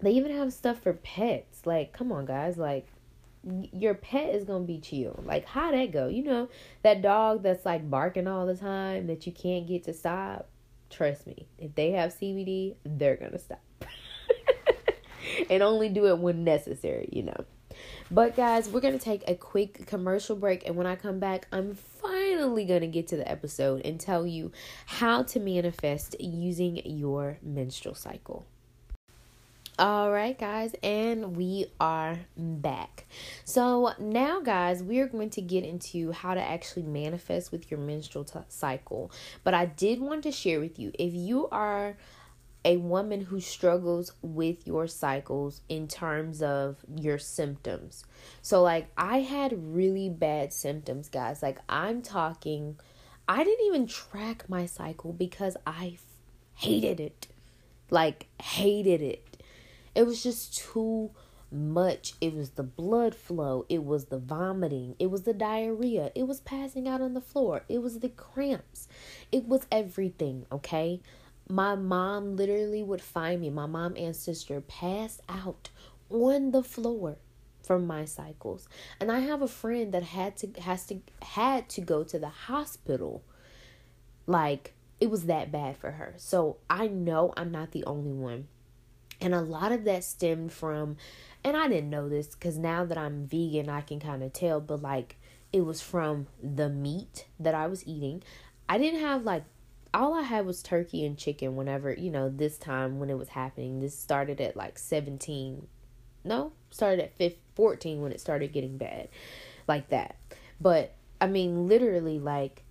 they 0.00 0.10
even 0.12 0.32
have 0.32 0.52
stuff 0.52 0.82
for 0.82 0.94
pets. 0.94 1.66
Like 1.66 1.92
come 1.92 2.10
on 2.10 2.26
guys, 2.26 2.58
like 2.58 2.88
your 3.44 3.94
pet 3.94 4.34
is 4.34 4.44
gonna 4.44 4.64
be 4.64 4.80
chill. 4.80 5.22
Like 5.24 5.46
how 5.46 5.70
that 5.70 5.92
go? 5.92 6.08
You 6.08 6.24
know 6.24 6.48
that 6.82 7.00
dog 7.00 7.44
that's 7.44 7.64
like 7.64 7.88
barking 7.88 8.26
all 8.26 8.44
the 8.44 8.56
time 8.56 9.06
that 9.06 9.24
you 9.24 9.32
can't 9.32 9.68
get 9.68 9.84
to 9.84 9.94
stop. 9.94 10.48
Trust 10.90 11.26
me, 11.26 11.46
if 11.58 11.74
they 11.74 11.92
have 11.92 12.12
CBD, 12.12 12.74
they're 12.84 13.16
gonna 13.16 13.38
stop. 13.38 13.62
and 15.50 15.62
only 15.62 15.88
do 15.88 16.06
it 16.06 16.18
when 16.18 16.44
necessary, 16.44 17.08
you 17.12 17.22
know. 17.22 17.44
But 18.10 18.36
guys, 18.36 18.68
we're 18.68 18.80
gonna 18.80 18.98
take 18.98 19.22
a 19.28 19.36
quick 19.36 19.86
commercial 19.86 20.34
break, 20.34 20.66
and 20.66 20.76
when 20.76 20.86
I 20.86 20.96
come 20.96 21.20
back, 21.20 21.46
I'm 21.52 21.74
finally 21.74 22.64
gonna 22.64 22.88
get 22.88 23.06
to 23.08 23.16
the 23.16 23.30
episode 23.30 23.82
and 23.84 24.00
tell 24.00 24.26
you 24.26 24.50
how 24.86 25.22
to 25.22 25.38
manifest 25.40 26.16
using 26.20 26.82
your 26.84 27.38
menstrual 27.42 27.94
cycle. 27.94 28.46
All 29.80 30.10
right, 30.10 30.38
guys, 30.38 30.74
and 30.82 31.38
we 31.38 31.72
are 31.80 32.18
back. 32.36 33.06
So, 33.46 33.94
now, 33.98 34.40
guys, 34.40 34.82
we 34.82 34.98
are 34.98 35.06
going 35.06 35.30
to 35.30 35.40
get 35.40 35.64
into 35.64 36.12
how 36.12 36.34
to 36.34 36.40
actually 36.42 36.82
manifest 36.82 37.50
with 37.50 37.70
your 37.70 37.80
menstrual 37.80 38.24
t- 38.24 38.40
cycle. 38.50 39.10
But 39.42 39.54
I 39.54 39.64
did 39.64 39.98
want 39.98 40.24
to 40.24 40.32
share 40.32 40.60
with 40.60 40.78
you 40.78 40.92
if 40.98 41.14
you 41.14 41.48
are 41.48 41.96
a 42.62 42.76
woman 42.76 43.22
who 43.22 43.40
struggles 43.40 44.12
with 44.20 44.66
your 44.66 44.86
cycles 44.86 45.62
in 45.70 45.88
terms 45.88 46.42
of 46.42 46.76
your 46.94 47.16
symptoms. 47.16 48.04
So, 48.42 48.60
like, 48.62 48.90
I 48.98 49.20
had 49.20 49.74
really 49.74 50.10
bad 50.10 50.52
symptoms, 50.52 51.08
guys. 51.08 51.42
Like, 51.42 51.58
I'm 51.70 52.02
talking, 52.02 52.78
I 53.26 53.44
didn't 53.44 53.66
even 53.66 53.86
track 53.86 54.44
my 54.46 54.66
cycle 54.66 55.14
because 55.14 55.56
I 55.66 55.96
hated 56.56 57.00
it. 57.00 57.28
Like, 57.88 58.26
hated 58.38 59.00
it 59.00 59.29
it 59.94 60.04
was 60.04 60.22
just 60.22 60.56
too 60.56 61.10
much. 61.50 62.14
It 62.20 62.34
was 62.34 62.50
the 62.50 62.62
blood 62.62 63.14
flow, 63.14 63.66
it 63.68 63.84
was 63.84 64.06
the 64.06 64.18
vomiting, 64.18 64.94
it 64.98 65.10
was 65.10 65.22
the 65.22 65.34
diarrhea, 65.34 66.12
it 66.14 66.24
was 66.28 66.40
passing 66.40 66.86
out 66.86 67.00
on 67.00 67.14
the 67.14 67.20
floor, 67.20 67.62
it 67.68 67.82
was 67.82 67.98
the 67.98 68.08
cramps, 68.08 68.88
it 69.32 69.46
was 69.46 69.66
everything, 69.72 70.46
okay? 70.52 71.00
My 71.48 71.74
mom 71.74 72.36
literally 72.36 72.82
would 72.82 73.02
find 73.02 73.40
me, 73.40 73.50
my 73.50 73.66
mom 73.66 73.96
and 73.96 74.14
sister 74.14 74.60
passed 74.60 75.20
out 75.28 75.70
on 76.08 76.52
the 76.52 76.62
floor 76.62 77.16
from 77.62 77.86
my 77.86 78.04
cycles. 78.04 78.68
And 79.00 79.10
I 79.10 79.20
have 79.20 79.42
a 79.42 79.48
friend 79.48 79.92
that 79.92 80.02
had 80.02 80.36
to 80.38 80.60
has 80.60 80.86
to 80.86 81.00
had 81.22 81.68
to 81.70 81.80
go 81.80 82.02
to 82.04 82.18
the 82.18 82.28
hospital. 82.28 83.22
Like 84.26 84.74
it 85.00 85.10
was 85.10 85.26
that 85.26 85.52
bad 85.52 85.76
for 85.76 85.92
her. 85.92 86.14
So 86.16 86.58
I 86.68 86.88
know 86.88 87.32
I'm 87.36 87.50
not 87.50 87.72
the 87.72 87.84
only 87.84 88.12
one. 88.12 88.48
And 89.20 89.34
a 89.34 89.40
lot 89.40 89.72
of 89.72 89.84
that 89.84 90.04
stemmed 90.04 90.52
from, 90.52 90.96
and 91.44 91.56
I 91.56 91.68
didn't 91.68 91.90
know 91.90 92.08
this 92.08 92.28
because 92.28 92.56
now 92.56 92.84
that 92.84 92.96
I'm 92.96 93.26
vegan, 93.26 93.68
I 93.68 93.82
can 93.82 94.00
kind 94.00 94.22
of 94.22 94.32
tell, 94.32 94.60
but 94.60 94.80
like 94.80 95.16
it 95.52 95.62
was 95.62 95.80
from 95.80 96.26
the 96.42 96.68
meat 96.68 97.26
that 97.38 97.54
I 97.54 97.66
was 97.66 97.86
eating. 97.86 98.22
I 98.68 98.78
didn't 98.78 99.00
have 99.00 99.24
like 99.24 99.44
all 99.92 100.14
I 100.14 100.22
had 100.22 100.46
was 100.46 100.62
turkey 100.62 101.04
and 101.04 101.18
chicken 101.18 101.56
whenever, 101.56 101.92
you 101.92 102.10
know, 102.10 102.28
this 102.28 102.56
time 102.56 102.98
when 102.98 103.10
it 103.10 103.18
was 103.18 103.30
happening. 103.30 103.80
This 103.80 103.98
started 103.98 104.40
at 104.40 104.56
like 104.56 104.78
17. 104.78 105.66
No, 106.24 106.52
started 106.70 107.00
at 107.02 107.16
15, 107.16 107.38
14 107.54 108.00
when 108.00 108.12
it 108.12 108.20
started 108.20 108.52
getting 108.52 108.76
bad. 108.76 109.08
Like 109.66 109.88
that. 109.88 110.16
But 110.60 110.94
I 111.20 111.26
mean, 111.26 111.68
literally, 111.68 112.18
like, 112.18 112.62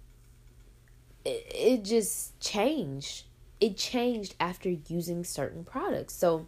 it, 1.26 1.46
it 1.54 1.84
just 1.84 2.40
changed. 2.40 3.26
It 3.60 3.78
changed 3.78 4.36
after 4.39 4.69
using 4.69 5.24
certain 5.24 5.63
products. 5.63 6.15
So, 6.15 6.48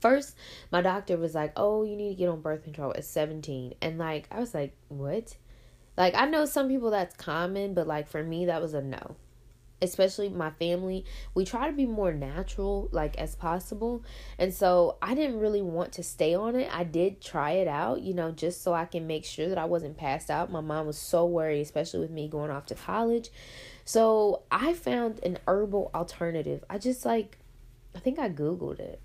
first, 0.00 0.36
my 0.70 0.82
doctor 0.82 1.16
was 1.16 1.34
like, 1.34 1.52
Oh, 1.56 1.84
you 1.84 1.96
need 1.96 2.10
to 2.10 2.14
get 2.14 2.28
on 2.28 2.40
birth 2.40 2.64
control 2.64 2.92
at 2.96 3.04
17. 3.04 3.74
And, 3.80 3.98
like, 3.98 4.28
I 4.30 4.40
was 4.40 4.54
like, 4.54 4.74
What? 4.88 5.36
Like, 5.96 6.14
I 6.14 6.26
know 6.26 6.44
some 6.44 6.68
people 6.68 6.90
that's 6.90 7.16
common, 7.16 7.74
but, 7.74 7.86
like, 7.86 8.08
for 8.08 8.22
me, 8.22 8.46
that 8.46 8.60
was 8.60 8.74
a 8.74 8.82
no 8.82 9.16
especially 9.82 10.28
my 10.28 10.50
family, 10.50 11.04
we 11.34 11.44
try 11.44 11.68
to 11.68 11.76
be 11.76 11.86
more 11.86 12.12
natural 12.12 12.88
like 12.92 13.16
as 13.18 13.34
possible. 13.34 14.02
And 14.38 14.52
so 14.52 14.96
I 15.02 15.14
didn't 15.14 15.38
really 15.38 15.62
want 15.62 15.92
to 15.94 16.02
stay 16.02 16.34
on 16.34 16.56
it. 16.56 16.68
I 16.72 16.84
did 16.84 17.20
try 17.20 17.52
it 17.52 17.68
out, 17.68 18.02
you 18.02 18.14
know, 18.14 18.30
just 18.30 18.62
so 18.62 18.72
I 18.72 18.86
can 18.86 19.06
make 19.06 19.24
sure 19.24 19.48
that 19.48 19.58
I 19.58 19.66
wasn't 19.66 19.96
passed 19.96 20.30
out. 20.30 20.50
My 20.50 20.60
mom 20.60 20.86
was 20.86 20.98
so 20.98 21.26
worried, 21.26 21.60
especially 21.60 22.00
with 22.00 22.10
me 22.10 22.28
going 22.28 22.50
off 22.50 22.66
to 22.66 22.74
college. 22.74 23.30
So 23.86 24.42
I 24.50 24.74
found 24.74 25.20
an 25.22 25.38
herbal 25.46 25.92
alternative. 25.94 26.64
I 26.68 26.76
just 26.76 27.06
like 27.06 27.38
I 27.94 28.00
think 28.00 28.18
I 28.18 28.28
googled 28.28 28.80
it. 28.80 29.00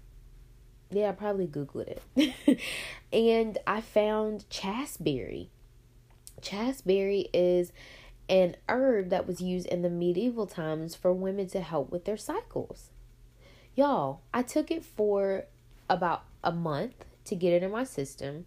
Yeah, 0.89 1.09
I 1.09 1.11
probably 1.13 1.47
googled 1.47 1.97
it. 2.17 2.59
and 3.13 3.57
I 3.65 3.79
found 3.79 4.49
chasteberry. 4.49 5.49
Chasteberry 6.41 7.29
is 7.31 7.71
an 8.27 8.55
herb 8.67 9.09
that 9.09 9.27
was 9.27 9.39
used 9.39 9.67
in 9.67 9.83
the 9.83 9.89
medieval 9.89 10.47
times 10.47 10.95
for 10.95 11.13
women 11.13 11.47
to 11.49 11.61
help 11.61 11.91
with 11.91 12.05
their 12.05 12.17
cycles. 12.17 12.89
Y'all, 13.75 14.21
I 14.33 14.41
took 14.41 14.71
it 14.71 14.83
for 14.83 15.45
about 15.89 16.23
a 16.43 16.51
month 16.51 17.05
to 17.25 17.35
get 17.35 17.53
it 17.53 17.61
in 17.61 17.71
my 17.71 17.83
system, 17.83 18.45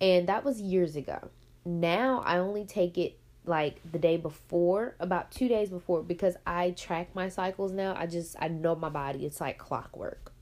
and 0.00 0.26
that 0.28 0.44
was 0.44 0.62
years 0.62 0.96
ago. 0.96 1.28
Now 1.64 2.22
I 2.24 2.38
only 2.38 2.64
take 2.64 2.96
it 2.96 3.18
like 3.46 3.80
the 3.90 3.98
day 3.98 4.16
before, 4.16 4.96
about 5.00 5.30
two 5.30 5.48
days 5.48 5.70
before, 5.70 6.02
because 6.02 6.36
I 6.46 6.70
track 6.70 7.14
my 7.14 7.28
cycles 7.28 7.72
now. 7.72 7.94
I 7.96 8.06
just, 8.06 8.36
I 8.38 8.48
know 8.48 8.74
my 8.74 8.88
body, 8.88 9.24
it's 9.26 9.40
like 9.40 9.58
clockwork. 9.58 10.33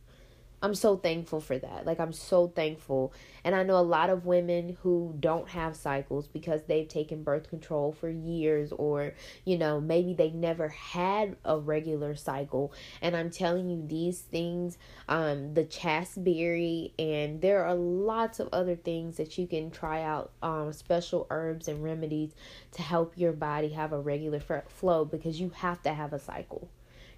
I'm 0.63 0.77
so 0.77 0.97
thankful 0.97 1.41
for 1.41 1.59
that. 1.59 1.85
Like, 1.85 1.99
I'm 1.99 2.13
so 2.13 2.47
thankful. 2.47 3.13
And 3.43 3.53
I 3.53 3.65
know 3.65 3.79
a 3.79 3.83
lot 3.83 4.11
of 4.11 4.27
women 4.27 4.79
who 4.83 5.17
don't 5.19 5.49
have 5.49 5.75
cycles 5.75 6.29
because 6.29 6.63
they've 6.63 6.87
taken 6.87 7.25
birth 7.25 7.51
control 7.51 7.91
for 7.91 8.09
years, 8.09 8.71
or, 8.71 9.15
you 9.45 9.59
know, 9.59 9.81
maybe 9.81 10.15
they 10.15 10.31
never 10.31 10.69
had 10.69 11.35
a 11.45 11.59
regular 11.59 12.15
cycle. 12.15 12.73
And 13.01 13.17
I'm 13.17 13.29
telling 13.29 13.71
you, 13.71 13.85
these 13.85 14.21
things, 14.21 14.79
um, 15.09 15.55
the 15.55 15.65
chasteberry, 15.65 16.95
and 16.97 17.41
there 17.41 17.65
are 17.65 17.75
lots 17.75 18.39
of 18.39 18.49
other 18.53 18.77
things 18.77 19.17
that 19.17 19.37
you 19.37 19.49
can 19.49 19.73
try 19.73 20.03
out, 20.03 20.31
um, 20.45 20.73
special 20.73 21.27
herbs 21.31 21.67
and 21.67 21.83
remedies 21.83 22.37
to 22.73 22.83
help 22.83 23.19
your 23.19 23.33
body 23.33 23.71
have 23.71 23.93
a 23.93 23.99
regular 23.99 24.39
flow 24.69 25.05
because 25.05 25.41
you 25.41 25.51
have 25.57 25.83
to 25.83 25.93
have 25.93 26.13
a 26.13 26.21
cycle. 26.21 26.69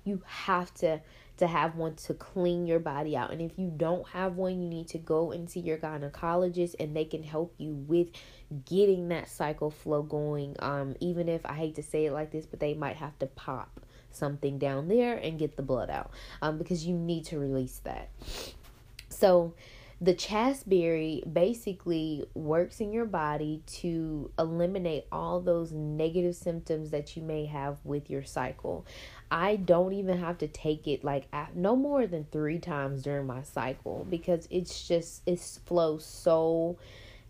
You 0.05 0.23
have 0.27 0.73
to 0.75 1.01
to 1.37 1.47
have 1.49 1.75
one 1.75 1.97
to 1.97 2.15
clean 2.15 2.67
your 2.67 2.79
body 2.79 3.17
out. 3.17 3.33
And 3.33 3.43
if 3.43 3.59
you 3.59 3.73
don't 3.77 4.07
have 4.11 4.37
one, 4.37 4.63
you 4.63 4.69
need 4.69 4.89
to 4.89 4.99
go 4.99 5.33
and 5.33 5.51
see 5.51 5.61
your 5.61 5.79
gynecologist 5.79 6.77
and 6.79 6.95
they 6.95 7.05
can 7.05 7.25
help 7.25 7.55
you 7.59 7.73
with 7.75 8.09
getting 8.65 9.09
that 9.09 9.29
cycle 9.29 9.71
flow 9.71 10.03
going. 10.03 10.55
Um, 10.61 10.95
even 11.01 11.29
if 11.29 11.45
I 11.45 11.55
hate 11.55 11.75
to 11.75 11.83
say 11.83 12.07
it 12.07 12.13
like 12.13 12.31
this, 12.31 12.47
but 12.47 12.61
they 12.61 12.75
might 12.75 12.97
have 12.97 13.19
to 13.19 13.27
pop 13.27 13.81
something 14.13 14.59
down 14.59 14.87
there 14.87 15.17
and 15.17 15.39
get 15.39 15.57
the 15.57 15.63
blood 15.63 15.91
out 15.91 16.13
um, 16.41 16.57
because 16.57 16.87
you 16.87 16.97
need 16.97 17.25
to 17.27 17.39
release 17.39 17.81
that. 17.85 18.11
So, 19.09 19.55
the 20.01 20.15
chasteberry 20.15 21.23
basically 21.31 22.27
works 22.35 22.81
in 22.81 22.93
your 22.93 23.07
body 23.07 23.63
to 23.67 24.31
eliminate 24.39 25.07
all 25.11 25.41
those 25.41 25.73
negative 25.73 26.35
symptoms 26.35 26.91
that 26.91 27.17
you 27.17 27.23
may 27.23 27.47
have 27.47 27.79
with 27.85 28.11
your 28.11 28.25
cycle. 28.25 28.85
I 29.31 29.57
don't 29.57 29.93
even 29.93 30.19
have 30.19 30.39
to 30.39 30.49
take 30.49 30.87
it 30.87 31.05
like 31.05 31.27
no 31.55 31.77
more 31.77 32.07
than 32.07 32.27
three 32.31 32.59
times 32.59 33.03
during 33.03 33.27
my 33.27 33.43
cycle 33.43 34.07
because 34.09 34.47
it's 34.51 34.87
just 34.87 35.23
it 35.27 35.41
flows 35.67 36.05
so 36.05 36.79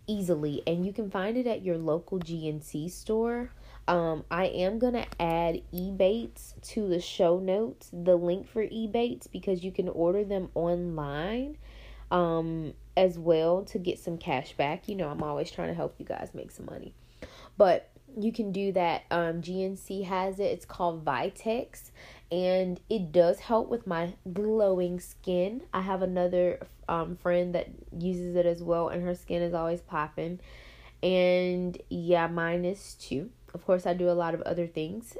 easily 0.07 0.61
and 0.67 0.85
you 0.85 0.93
can 0.93 1.09
find 1.09 1.37
it 1.37 1.47
at 1.47 1.63
your 1.63 1.77
local 1.77 2.19
GNC 2.19 2.91
store. 2.91 3.51
Um, 3.87 4.23
I 4.29 4.45
am 4.45 4.79
gonna 4.79 5.05
add 5.19 5.61
Ebates 5.73 6.53
to 6.69 6.87
the 6.87 6.99
show 6.99 7.39
notes, 7.39 7.89
the 7.91 8.15
link 8.15 8.47
for 8.47 8.63
Ebates 8.63 9.31
because 9.31 9.63
you 9.63 9.71
can 9.71 9.89
order 9.89 10.23
them 10.23 10.49
online 10.55 11.57
um 12.11 12.71
as 12.95 13.17
well 13.17 13.63
to 13.63 13.79
get 13.79 13.99
some 13.99 14.17
cash 14.17 14.53
back. 14.53 14.87
You 14.87 14.95
know, 14.95 15.09
I'm 15.09 15.23
always 15.23 15.51
trying 15.51 15.69
to 15.69 15.73
help 15.73 15.95
you 15.97 16.05
guys 16.05 16.29
make 16.33 16.51
some 16.51 16.65
money. 16.65 16.93
But 17.57 17.89
you 18.17 18.31
can 18.31 18.51
do 18.51 18.71
that. 18.73 19.03
Um, 19.11 19.41
GNC 19.41 20.05
has 20.05 20.39
it. 20.39 20.45
It's 20.45 20.65
called 20.65 21.05
Vitex, 21.05 21.91
and 22.31 22.79
it 22.89 23.11
does 23.11 23.39
help 23.39 23.69
with 23.69 23.85
my 23.85 24.13
glowing 24.31 24.99
skin. 24.99 25.61
I 25.73 25.81
have 25.81 26.01
another 26.01 26.59
um 26.87 27.15
friend 27.15 27.55
that 27.55 27.69
uses 27.97 28.35
it 28.35 28.45
as 28.45 28.61
well, 28.61 28.89
and 28.89 29.03
her 29.03 29.15
skin 29.15 29.41
is 29.41 29.53
always 29.53 29.81
popping. 29.81 30.39
And 31.03 31.77
yeah, 31.89 32.27
mine 32.27 32.65
is 32.65 32.95
too. 32.95 33.29
Of 33.53 33.65
course, 33.65 33.85
I 33.85 33.93
do 33.93 34.09
a 34.09 34.11
lot 34.11 34.33
of 34.33 34.41
other 34.41 34.67
things. 34.67 35.15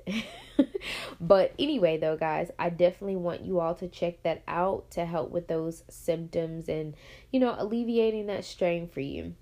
but 1.21 1.53
anyway, 1.57 1.97
though, 1.97 2.17
guys, 2.17 2.51
I 2.59 2.69
definitely 2.69 3.15
want 3.15 3.45
you 3.45 3.61
all 3.61 3.75
to 3.75 3.87
check 3.87 4.23
that 4.23 4.43
out 4.45 4.91
to 4.91 5.05
help 5.05 5.31
with 5.31 5.47
those 5.47 5.83
symptoms 5.89 6.67
and, 6.67 6.95
you 7.31 7.39
know, 7.39 7.55
alleviating 7.57 8.25
that 8.25 8.43
strain 8.43 8.89
for 8.89 8.99
you. 8.99 9.35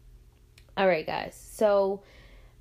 All 0.77 0.87
right, 0.87 1.07
guys. 1.07 1.35
So, 1.35 2.03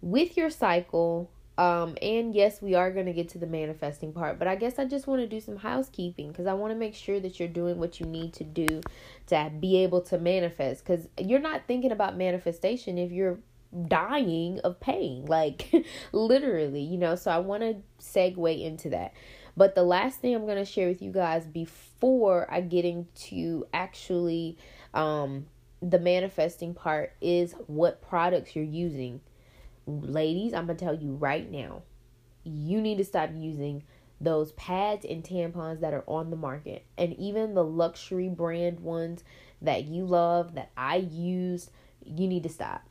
with 0.03 0.37
your 0.37 0.51
cycle, 0.51 1.31
um, 1.57 1.97
and 2.03 2.35
yes, 2.35 2.61
we 2.61 2.75
are 2.75 2.91
going 2.91 3.07
to 3.07 3.13
get 3.13 3.29
to 3.31 3.39
the 3.39 3.47
manifesting 3.47 4.13
part, 4.13 4.39
but 4.39 4.49
I 4.49 4.57
guess 4.57 4.79
I 4.79 4.85
just 4.85 5.07
want 5.07 5.21
to 5.21 5.29
do 5.29 5.41
some 5.41 5.57
housekeeping 5.57 6.29
because 6.29 6.47
I 6.47 6.55
want 6.55 6.73
to 6.73 6.79
make 6.79 6.95
sure 6.95 7.21
that 7.21 7.39
you're 7.39 7.49
doing 7.49 7.79
what 7.79 8.01
you 8.01 8.07
need 8.07 8.33
to 8.35 8.45
do 8.45 8.81
to 9.29 9.53
be 9.61 9.79
able 9.79 10.01
to 10.03 10.19
manifest. 10.19 10.85
Because 10.85 11.09
you're 11.19 11.41
not 11.41 11.63
thinking 11.67 11.93
about 11.93 12.17
manifestation 12.17 12.99
if 12.99 13.13
you're 13.13 13.39
dying 13.87 14.59
of 14.61 14.81
pain, 14.81 15.25
like 15.29 15.73
literally, 16.13 16.83
you 16.83 16.99
know. 16.99 17.15
So 17.15 17.31
I 17.31 17.39
want 17.39 17.63
to 17.63 17.77
segue 18.01 18.63
into 18.63 18.91
that. 18.91 19.13
But 19.57 19.75
the 19.75 19.85
last 19.85 20.21
thing 20.21 20.35
I'm 20.35 20.47
going 20.47 20.57
to 20.57 20.65
share 20.65 20.89
with 20.89 21.03
you 21.03 21.13
guys 21.13 21.47
before 21.47 22.51
I 22.51 22.63
get 22.63 22.87
into 22.87 23.67
actually 23.75 24.57
um, 24.95 25.47
the 25.83 25.99
manifesting 25.99 26.73
part 26.73 27.13
is 27.21 27.55
what 27.67 28.01
products 28.01 28.57
you're 28.57 28.65
using 28.65 29.21
ladies, 29.87 30.55
I'm 30.55 30.67
going 30.67 30.77
to 30.77 30.85
tell 30.85 30.95
you 30.95 31.15
right 31.15 31.51
now, 31.51 31.83
you 32.45 32.81
need 32.81 32.99
to 32.99 33.05
stop 33.05 33.31
using 33.35 33.83
those 34.21 34.53
pads 34.53 35.05
and 35.05 35.25
tampons 35.25 35.81
that 35.81 35.93
are 35.93 36.05
on 36.07 36.31
the 36.31 36.37
market. 36.37 36.85
And 36.97 37.15
even 37.15 37.55
the 37.55 37.65
luxury 37.65 38.29
brand 38.29 38.81
ones 38.81 39.25
that 39.61 39.85
you 39.85 40.05
love, 40.05 40.55
that 40.55 40.71
I 40.77 40.97
use, 40.97 41.71
you 42.05 42.29
need 42.29 42.45
to 42.45 42.49
stop. 42.49 42.83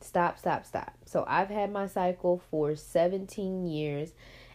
Stop, 0.00 0.38
stop, 0.38 0.64
stop. 0.64 0.94
So 1.04 1.24
I've 1.26 1.50
had 1.50 1.72
my 1.72 1.86
cycle 1.86 2.42
for 2.50 2.74
17 2.74 3.66
years, 3.66 4.12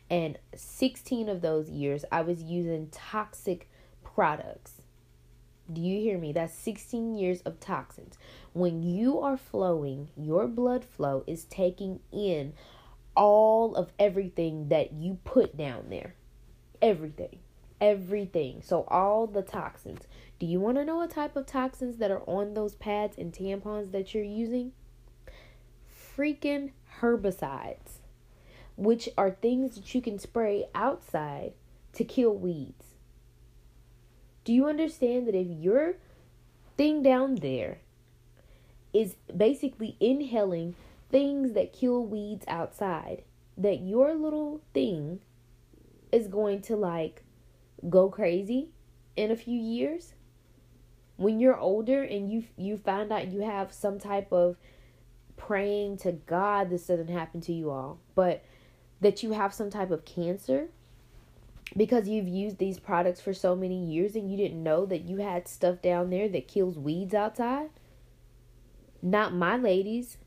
and 0.10 0.38
16 0.56 1.30
of 1.30 1.42
those 1.42 1.70
years 1.70 2.06
I 2.12 2.22
was 2.22 2.42
using 2.42 2.90
toxic 2.92 3.70
products. 4.04 4.82
Do 5.72 5.82
you 5.82 6.00
hear 6.00 6.20
me? 6.20 6.32
That's 6.32 6.54
16 6.54 7.18
years 7.18 7.42
of 7.42 7.60
toxins. 7.60 8.18
When 8.54 8.84
you 8.84 9.20
are 9.20 9.38
flowing, 9.38 10.10
your 10.16 10.48
blood 10.48 10.86
flow 10.86 11.24
is 11.26 11.46
taking 11.46 12.02
in 12.12 12.54
all 13.16 13.76
of 13.76 13.92
everything 13.98 14.70
that 14.70 14.94
you 14.94 15.18
put 15.24 15.58
down 15.58 15.86
there. 15.90 16.14
Everything. 16.82 17.40
Everything. 17.82 18.62
So, 18.62 18.84
all 18.90 19.26
the 19.26 19.42
toxins. 19.42 20.02
Do 20.38 20.46
you 20.46 20.60
want 20.60 20.78
to 20.78 20.86
know 20.86 20.98
what 20.98 21.10
type 21.10 21.36
of 21.36 21.48
toxins 21.48 21.98
that 21.98 22.12
are 22.12 22.24
on 22.28 22.54
those 22.54 22.76
pads 22.76 23.18
and 23.18 23.34
tampons 23.34 23.92
that 23.92 24.14
you're 24.14 24.24
using? 24.24 24.72
Freaking 26.16 26.72
herbicides, 27.02 28.00
which 28.78 29.10
are 29.18 29.32
things 29.32 29.76
that 29.76 29.96
you 29.96 30.02
can 30.02 30.20
spray 30.20 30.66
outside 30.76 31.54
to 31.94 32.04
kill 32.04 32.36
weeds. 32.36 32.85
Do 34.46 34.54
you 34.54 34.68
understand 34.68 35.28
that 35.28 35.36
if 35.36 35.48
your 35.50 35.96
thing 36.78 37.02
down 37.02 37.36
there 37.36 37.80
is 38.94 39.16
basically 39.36 39.98
inhaling 40.00 40.76
things 41.10 41.54
that 41.54 41.74
kill 41.74 42.06
weeds 42.06 42.46
outside, 42.48 43.24
that 43.58 43.82
your 43.82 44.14
little 44.14 44.62
thing 44.72 45.20
is 46.12 46.28
going 46.28 46.62
to 46.62 46.76
like 46.76 47.24
go 47.90 48.08
crazy 48.10 48.70
in 49.16 49.32
a 49.32 49.36
few 49.36 49.60
years? 49.60 50.14
When 51.18 51.40
you're 51.40 51.58
older 51.58 52.04
and 52.04 52.32
you 52.32 52.44
you 52.56 52.78
find 52.78 53.12
out 53.12 53.30
you 53.30 53.42
have 53.42 53.74
some 53.74 53.98
type 53.98 54.32
of 54.32 54.58
praying 55.38 55.98
to 55.98 56.12
God 56.12 56.70
this 56.70 56.86
doesn't 56.86 57.10
happen 57.10 57.42
to 57.42 57.54
you 57.54 57.72
all, 57.72 58.00
but 58.14 58.44
that 59.02 59.24
you 59.24 59.32
have 59.32 59.56
some 59.56 59.72
type 59.72 59.90
of 59.90 60.06
cancer 60.06 60.70
because 61.76 62.08
you've 62.08 62.28
used 62.28 62.58
these 62.58 62.80
products 62.80 63.22
for 63.22 63.34
so 63.34 63.56
many 63.56 63.84
years 63.84 64.16
and 64.16 64.30
you 64.30 64.38
didn't 64.38 64.64
know 64.64 64.86
that 64.86 65.06
you 65.06 65.18
had 65.18 65.48
stuff 65.48 65.82
down 65.82 66.10
there 66.10 66.30
that 66.30 66.48
kills 66.48 66.78
weeds 66.78 67.14
outside? 67.14 67.70
Not 69.02 69.34
my 69.34 69.58
ladies, 69.58 70.18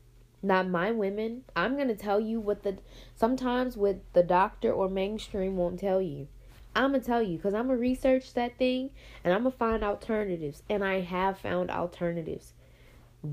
not 0.41 0.67
my 0.67 0.91
women. 0.91 1.43
I'm 1.55 1.75
going 1.75 1.87
to 1.87 1.95
tell 1.95 2.19
you 2.19 2.39
what 2.39 2.63
the 2.63 2.77
sometimes 3.15 3.75
what 3.75 4.01
the 4.13 4.23
doctor 4.23 4.71
or 4.71 4.89
mainstream 4.89 5.57
won't 5.57 5.79
tell 5.79 6.01
you. 6.01 6.27
I'm 6.75 6.91
going 6.91 7.01
to 7.01 7.07
tell 7.07 7.21
you 7.21 7.37
because 7.37 7.53
I'm 7.53 7.67
going 7.67 7.77
to 7.77 7.81
research 7.81 8.33
that 8.33 8.57
thing 8.57 8.91
and 9.23 9.33
I'm 9.33 9.41
going 9.41 9.51
to 9.51 9.57
find 9.57 9.83
alternatives. 9.83 10.63
And 10.69 10.83
I 10.83 11.01
have 11.01 11.39
found 11.39 11.71
alternatives. 11.71 12.53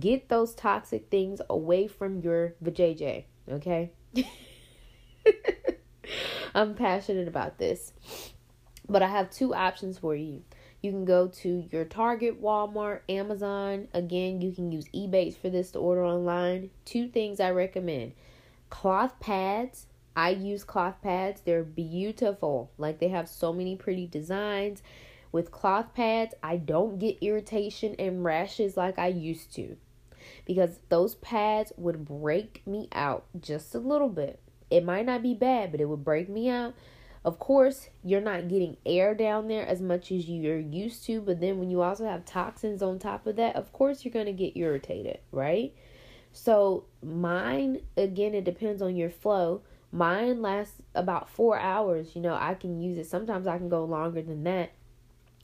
Get 0.00 0.28
those 0.28 0.54
toxic 0.54 1.10
things 1.10 1.40
away 1.48 1.86
from 1.86 2.20
your 2.20 2.54
vajayjay, 2.62 3.24
okay? 3.52 3.92
I'm 6.56 6.74
passionate 6.74 7.28
about 7.28 7.58
this. 7.58 7.92
But 8.88 9.02
I 9.02 9.08
have 9.08 9.30
two 9.30 9.54
options 9.54 9.98
for 9.98 10.16
you. 10.16 10.42
You 10.80 10.90
can 10.90 11.04
go 11.04 11.28
to 11.28 11.68
your 11.70 11.84
Target, 11.84 12.40
Walmart, 12.40 13.00
Amazon. 13.10 13.88
Again, 13.92 14.40
you 14.40 14.52
can 14.52 14.72
use 14.72 14.86
Ebates 14.94 15.36
for 15.36 15.50
this 15.50 15.72
to 15.72 15.78
order 15.78 16.02
online. 16.02 16.70
Two 16.86 17.08
things 17.08 17.40
I 17.40 17.50
recommend 17.50 18.12
cloth 18.70 19.20
pads. 19.20 19.86
I 20.16 20.30
use 20.30 20.64
cloth 20.64 20.96
pads, 21.02 21.42
they're 21.42 21.62
beautiful. 21.62 22.70
Like 22.78 23.00
they 23.00 23.08
have 23.08 23.28
so 23.28 23.52
many 23.52 23.76
pretty 23.76 24.06
designs. 24.06 24.82
With 25.32 25.50
cloth 25.50 25.92
pads, 25.92 26.34
I 26.42 26.56
don't 26.56 26.98
get 26.98 27.18
irritation 27.20 27.94
and 27.98 28.24
rashes 28.24 28.78
like 28.78 28.98
I 28.98 29.08
used 29.08 29.54
to 29.56 29.76
because 30.46 30.78
those 30.88 31.16
pads 31.16 31.72
would 31.76 32.06
break 32.06 32.62
me 32.66 32.88
out 32.92 33.26
just 33.38 33.74
a 33.74 33.78
little 33.78 34.08
bit. 34.08 34.40
It 34.70 34.84
might 34.84 35.06
not 35.06 35.22
be 35.22 35.34
bad, 35.34 35.70
but 35.70 35.80
it 35.80 35.88
would 35.88 36.04
break 36.04 36.28
me 36.28 36.48
out. 36.48 36.74
Of 37.24 37.40
course, 37.40 37.88
you're 38.04 38.20
not 38.20 38.48
getting 38.48 38.76
air 38.86 39.12
down 39.14 39.48
there 39.48 39.66
as 39.66 39.80
much 39.80 40.12
as 40.12 40.28
you're 40.28 40.60
used 40.60 41.04
to, 41.06 41.20
but 41.20 41.40
then 41.40 41.58
when 41.58 41.70
you 41.70 41.82
also 41.82 42.06
have 42.06 42.24
toxins 42.24 42.82
on 42.82 43.00
top 43.00 43.26
of 43.26 43.34
that, 43.36 43.56
of 43.56 43.72
course 43.72 44.04
you're 44.04 44.12
going 44.12 44.26
to 44.26 44.32
get 44.32 44.56
irritated, 44.56 45.18
right? 45.32 45.74
So, 46.32 46.84
mine, 47.02 47.80
again, 47.96 48.34
it 48.34 48.44
depends 48.44 48.80
on 48.80 48.94
your 48.94 49.10
flow. 49.10 49.62
Mine 49.90 50.40
lasts 50.42 50.76
about 50.94 51.28
four 51.28 51.58
hours. 51.58 52.14
You 52.14 52.22
know, 52.22 52.34
I 52.34 52.54
can 52.54 52.80
use 52.80 52.98
it. 52.98 53.06
Sometimes 53.06 53.46
I 53.46 53.58
can 53.58 53.68
go 53.68 53.84
longer 53.84 54.22
than 54.22 54.44
that, 54.44 54.70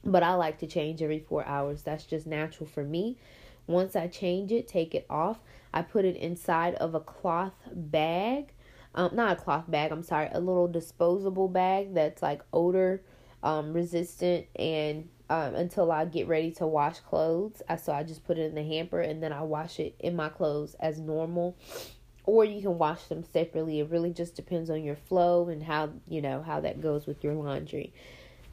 but 0.05 0.23
I 0.23 0.35
like 0.35 0.59
to 0.59 0.67
change 0.67 1.03
every 1.03 1.19
four 1.19 1.45
hours. 1.47 1.83
That's 1.83 2.05
just 2.05 2.27
natural 2.27 2.69
for 2.69 2.85
me. 2.85 3.17
Once 3.67 3.97
I 3.97 4.07
change 4.07 4.53
it, 4.53 4.69
take 4.69 4.95
it 4.95 5.07
off, 5.09 5.41
I 5.75 5.83
put 5.83 6.05
it 6.05 6.17
inside 6.17 6.75
of 6.77 6.95
a 6.95 7.01
cloth 7.01 7.55
bag 7.73 8.53
um, 8.95 9.11
not 9.15 9.33
a 9.33 9.37
cloth 9.37 9.71
bag, 9.71 9.93
I'm 9.93 10.03
sorry, 10.03 10.29
a 10.33 10.41
little 10.41 10.69
disposable 10.69 11.49
bag 11.49 11.95
that's 11.95 12.23
like 12.23 12.43
odor 12.53 13.03
um, 13.43 13.73
resistant 13.73 14.47
and 14.57 15.09
um, 15.31 15.55
until 15.55 15.91
I 15.91 16.05
get 16.05 16.29
ready 16.29 16.51
to 16.53 16.67
wash 16.67 17.01
clothes. 17.01 17.63
I, 17.69 17.77
so 17.77 17.93
I 17.93 18.03
just 18.03 18.25
put 18.25 18.39
it 18.39 18.43
in 18.43 18.55
the 18.55 18.63
hamper 18.63 19.01
and 19.01 19.23
then 19.23 19.33
I 19.33 19.43
wash 19.43 19.81
it 19.81 19.95
in 19.99 20.15
my 20.15 20.29
clothes 20.29 20.75
as 20.79 21.01
normal. 21.01 21.57
Or 22.25 22.45
you 22.45 22.61
can 22.61 22.79
wash 22.79 23.05
them 23.05 23.25
separately. 23.25 23.81
It 23.81 23.91
really 23.91 24.13
just 24.13 24.37
depends 24.37 24.71
on 24.71 24.85
your 24.85 24.95
flow 24.95 25.49
and 25.49 25.63
how, 25.63 25.91
you 26.07 26.23
know, 26.23 26.43
how 26.43 26.61
that 26.61 26.81
goes 26.81 27.07
with 27.07 27.25
your 27.25 27.35
laundry. 27.35 27.93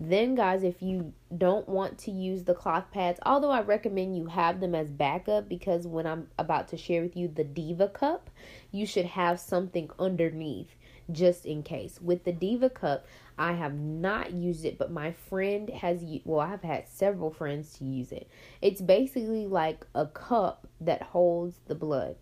Then, 0.02 0.34
guys, 0.34 0.64
if 0.64 0.82
you 0.82 1.12
don't 1.38 1.68
want 1.68 1.98
to 2.00 2.12
use 2.12 2.46
the 2.46 2.54
cloth 2.54 2.90
pads, 2.90 3.20
although 3.26 3.52
I 3.52 3.60
recommend 3.60 4.16
you 4.16 4.28
have 4.28 4.62
them 4.62 4.74
as 4.74 4.94
backup 4.94 5.50
because 5.50 5.86
when 5.86 6.08
I'm 6.08 6.30
about 6.40 6.70
to 6.70 6.78
share 6.78 7.02
with 7.02 7.18
you 7.18 7.28
the 7.28 7.44
Diva 7.44 7.90
cup, 7.90 8.30
you 8.72 8.86
should 8.86 9.08
have 9.08 9.42
something 9.42 9.90
underneath 10.00 10.74
just 11.12 11.46
in 11.46 11.64
case. 11.64 12.00
With 12.02 12.24
the 12.24 12.32
Diva 12.32 12.70
cup, 12.70 13.06
I 13.38 13.54
have 13.54 13.74
not 13.74 14.32
used 14.32 14.64
it, 14.64 14.78
but 14.78 14.90
my 14.90 15.12
friend 15.12 15.70
has, 15.70 16.02
well, 16.24 16.40
I've 16.40 16.64
had 16.64 16.88
several 16.88 17.32
friends 17.32 17.74
to 17.80 17.84
use 17.84 18.14
it. 18.14 18.30
It's 18.62 18.80
basically 18.80 19.48
like 19.48 19.86
a 19.94 20.06
cup 20.06 20.66
that 20.80 21.02
holds 21.02 21.60
the 21.68 21.76
blood. 21.76 22.16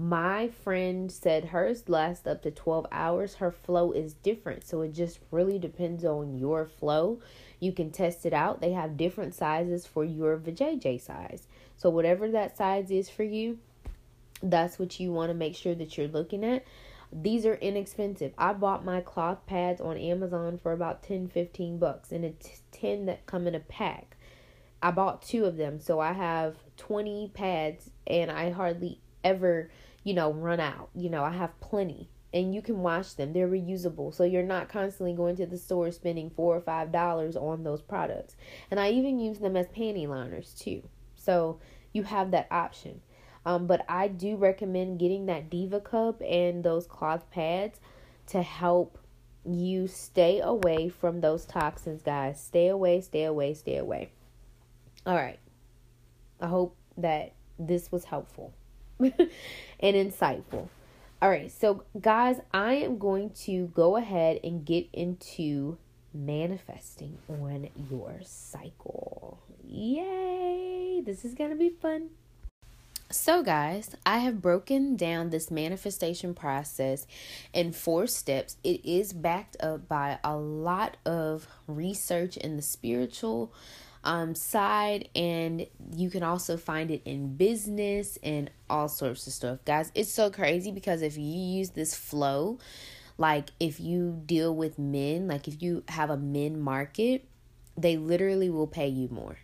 My 0.00 0.46
friend 0.46 1.10
said 1.10 1.46
hers 1.46 1.88
lasts 1.88 2.24
up 2.24 2.42
to 2.42 2.52
12 2.52 2.86
hours. 2.92 3.34
Her 3.34 3.50
flow 3.50 3.90
is 3.90 4.12
different. 4.12 4.64
So 4.64 4.82
it 4.82 4.94
just 4.94 5.18
really 5.32 5.58
depends 5.58 6.04
on 6.04 6.38
your 6.38 6.66
flow. 6.66 7.18
You 7.58 7.72
can 7.72 7.90
test 7.90 8.24
it 8.24 8.32
out. 8.32 8.60
They 8.60 8.70
have 8.70 8.96
different 8.96 9.34
sizes 9.34 9.86
for 9.86 10.04
your 10.04 10.38
vajayjay 10.38 11.00
size. 11.00 11.48
So 11.76 11.90
whatever 11.90 12.30
that 12.30 12.56
size 12.56 12.92
is 12.92 13.10
for 13.10 13.24
you, 13.24 13.58
that's 14.40 14.78
what 14.78 15.00
you 15.00 15.10
want 15.10 15.30
to 15.30 15.34
make 15.34 15.56
sure 15.56 15.74
that 15.74 15.98
you're 15.98 16.06
looking 16.06 16.44
at. 16.44 16.64
These 17.12 17.44
are 17.44 17.56
inexpensive. 17.56 18.34
I 18.38 18.52
bought 18.52 18.84
my 18.84 19.00
cloth 19.00 19.46
pads 19.46 19.80
on 19.80 19.96
Amazon 19.96 20.60
for 20.62 20.70
about 20.70 21.02
10 21.02 21.26
15 21.26 21.76
bucks 21.78 22.12
and 22.12 22.24
it's 22.24 22.62
10 22.70 23.06
that 23.06 23.26
come 23.26 23.48
in 23.48 23.56
a 23.56 23.60
pack. 23.60 24.16
I 24.80 24.92
bought 24.92 25.22
two 25.22 25.44
of 25.44 25.56
them, 25.56 25.80
so 25.80 25.98
I 25.98 26.12
have 26.12 26.54
20 26.76 27.32
pads 27.34 27.90
and 28.06 28.30
I 28.30 28.50
hardly 28.50 29.00
ever 29.28 29.70
you 30.08 30.14
know, 30.14 30.32
run 30.32 30.58
out. 30.58 30.88
You 30.94 31.10
know, 31.10 31.22
I 31.22 31.32
have 31.32 31.60
plenty 31.60 32.08
and 32.32 32.54
you 32.54 32.62
can 32.62 32.80
wash 32.80 33.12
them. 33.12 33.32
They're 33.34 33.48
reusable. 33.48 34.14
So 34.14 34.24
you're 34.24 34.42
not 34.42 34.70
constantly 34.70 35.12
going 35.14 35.36
to 35.36 35.46
the 35.46 35.58
store 35.58 35.90
spending 35.90 36.30
four 36.30 36.56
or 36.56 36.62
five 36.62 36.92
dollars 36.92 37.36
on 37.36 37.62
those 37.62 37.82
products. 37.82 38.34
And 38.70 38.80
I 38.80 38.90
even 38.90 39.18
use 39.18 39.38
them 39.38 39.54
as 39.54 39.66
panty 39.66 40.08
liners 40.08 40.54
too. 40.58 40.82
So 41.14 41.60
you 41.92 42.04
have 42.04 42.30
that 42.30 42.48
option. 42.50 43.02
Um, 43.44 43.66
but 43.66 43.84
I 43.88 44.08
do 44.08 44.36
recommend 44.36 44.98
getting 44.98 45.26
that 45.26 45.50
Diva 45.50 45.80
cup 45.80 46.22
and 46.22 46.64
those 46.64 46.86
cloth 46.86 47.30
pads 47.30 47.78
to 48.28 48.42
help 48.42 48.98
you 49.44 49.86
stay 49.86 50.40
away 50.40 50.88
from 50.88 51.20
those 51.20 51.44
toxins, 51.44 52.02
guys. 52.02 52.42
Stay 52.42 52.68
away, 52.68 53.00
stay 53.00 53.24
away, 53.24 53.54
stay 53.54 53.76
away. 53.76 54.10
All 55.06 55.16
right. 55.16 55.38
I 56.40 56.46
hope 56.46 56.76
that 56.96 57.34
this 57.58 57.90
was 57.90 58.04
helpful. 58.04 58.52
and 59.00 59.30
insightful. 59.80 60.68
All 61.20 61.28
right, 61.28 61.50
so 61.50 61.82
guys, 62.00 62.40
I 62.52 62.74
am 62.74 62.98
going 62.98 63.30
to 63.44 63.66
go 63.74 63.96
ahead 63.96 64.40
and 64.44 64.64
get 64.64 64.88
into 64.92 65.78
manifesting 66.14 67.18
on 67.28 67.68
your 67.90 68.20
cycle. 68.24 69.40
Yay! 69.64 71.02
This 71.04 71.24
is 71.24 71.34
going 71.34 71.50
to 71.50 71.56
be 71.56 71.70
fun. 71.70 72.10
So, 73.10 73.42
guys, 73.42 73.96
I 74.04 74.18
have 74.18 74.42
broken 74.42 74.94
down 74.94 75.30
this 75.30 75.50
manifestation 75.50 76.34
process 76.34 77.06
in 77.54 77.72
four 77.72 78.06
steps. 78.06 78.58
It 78.62 78.84
is 78.84 79.14
backed 79.14 79.56
up 79.60 79.88
by 79.88 80.18
a 80.22 80.36
lot 80.36 80.98
of 81.06 81.48
research 81.66 82.36
in 82.36 82.56
the 82.56 82.62
spiritual 82.62 83.50
um, 84.04 84.34
side, 84.34 85.08
and 85.14 85.66
you 85.94 86.10
can 86.10 86.22
also 86.22 86.56
find 86.56 86.90
it 86.90 87.02
in 87.04 87.36
business 87.36 88.18
and 88.22 88.50
all 88.70 88.88
sorts 88.88 89.26
of 89.26 89.32
stuff. 89.32 89.58
Guys, 89.64 89.90
it's 89.94 90.10
so 90.10 90.30
crazy 90.30 90.70
because 90.70 91.02
if 91.02 91.16
you 91.16 91.24
use 91.24 91.70
this 91.70 91.94
flow, 91.94 92.58
like 93.16 93.50
if 93.58 93.80
you 93.80 94.22
deal 94.24 94.54
with 94.54 94.78
men, 94.78 95.26
like 95.26 95.48
if 95.48 95.62
you 95.62 95.82
have 95.88 96.10
a 96.10 96.16
men 96.16 96.60
market, 96.60 97.24
they 97.76 97.96
literally 97.96 98.50
will 98.50 98.66
pay 98.66 98.88
you 98.88 99.08
more. 99.08 99.38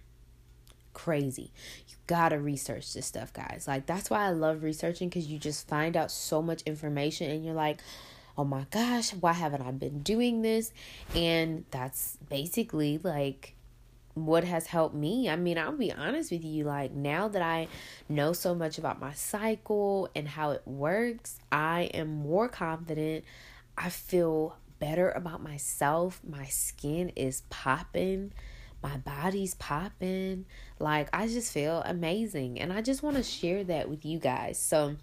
Crazy. 0.93 1.51
You 1.89 1.97
gotta 2.07 2.39
research 2.39 2.95
this 2.95 3.07
stuff, 3.07 3.33
guys. 3.33 3.65
Like, 3.67 3.87
that's 3.87 4.11
why 4.11 4.27
I 4.27 4.31
love 4.31 4.63
researching 4.63 5.09
because 5.09 5.27
you 5.27 5.39
just 5.39 5.67
find 5.67 5.97
out 5.97 6.11
so 6.11 6.41
much 6.41 6.63
information 6.63 7.31
and 7.31 7.45
you're 7.45 7.55
like, 7.55 7.81
oh 8.39 8.45
my 8.45 8.67
gosh, 8.71 9.11
why 9.15 9.33
haven't 9.33 9.63
I 9.63 9.71
been 9.73 10.03
doing 10.03 10.43
this? 10.43 10.73
And 11.15 11.65
that's 11.71 12.19
basically 12.29 12.99
like 12.99 13.55
what 14.15 14.45
has 14.45 14.67
helped 14.67 14.95
me. 14.95 15.29
I 15.29 15.37
mean, 15.37 15.59
I'll 15.59 15.73
be 15.73 15.93
honest 15.93 16.31
with 16.31 16.45
you, 16.45 16.65
like 16.65 16.93
now 16.93 17.29
that 17.29 17.43
I 17.43 17.69
know 18.09 18.33
so 18.33 18.55
much 18.55 18.79
about 18.79 19.01
my 19.01 19.13
cycle 19.13 20.09
and 20.15 20.29
how 20.29 20.53
it 20.53 20.63
works, 20.65 21.39
I 21.51 21.91
am 21.95 22.09
more 22.09 22.49
confident. 22.49 23.25
I 23.77 23.91
feel 23.91 24.57
better 24.79 25.11
about 25.11 25.43
myself. 25.43 26.21
My 26.27 26.45
skin 26.47 27.11
is 27.17 27.43
popping. 27.51 28.33
My 28.83 28.99
body's 28.99 29.55
popping. 29.55 30.47
Like 30.79 31.09
I 31.13 31.27
just 31.27 31.53
feel 31.53 31.83
amazing 31.85 32.61
and 32.61 32.73
I 32.73 32.83
just 32.83 33.03
want 33.03 33.17
to 33.17 33.23
share 33.23 33.65
that 33.65 33.89
with 33.89 34.05
you 34.05 34.19
guys. 34.19 34.59
So, 34.59 34.97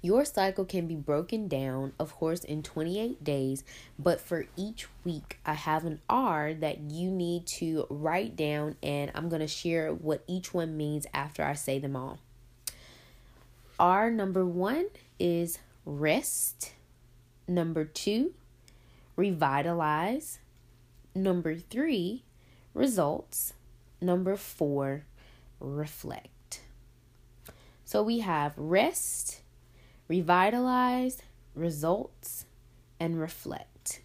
your 0.00 0.24
cycle 0.24 0.64
can 0.64 0.86
be 0.86 0.96
broken 0.96 1.48
down, 1.48 1.92
of 1.98 2.14
course, 2.14 2.44
in 2.44 2.62
28 2.62 3.22
days, 3.22 3.64
but 3.98 4.20
for 4.20 4.46
each 4.56 4.86
week, 5.04 5.38
I 5.44 5.54
have 5.54 5.84
an 5.84 6.00
R 6.08 6.54
that 6.54 6.80
you 6.90 7.10
need 7.10 7.46
to 7.58 7.86
write 7.88 8.36
down, 8.36 8.76
and 8.82 9.10
I'm 9.14 9.28
going 9.28 9.40
to 9.40 9.48
share 9.48 9.92
what 9.92 10.24
each 10.26 10.52
one 10.52 10.76
means 10.76 11.06
after 11.12 11.44
I 11.44 11.54
say 11.54 11.78
them 11.78 11.96
all. 11.96 12.18
R 13.78 14.10
number 14.10 14.46
one 14.46 14.86
is 15.18 15.58
rest. 15.84 16.72
Number 17.48 17.84
two, 17.84 18.34
revitalize. 19.16 20.38
Number 21.14 21.56
three, 21.56 22.22
results. 22.74 23.54
Number 24.00 24.36
four, 24.36 25.04
reflect. 25.60 26.60
So 27.84 28.02
we 28.02 28.20
have 28.20 28.54
rest, 28.56 29.41
revitalize, 30.08 31.22
results, 31.54 32.46
and 32.98 33.20
reflect. 33.20 34.00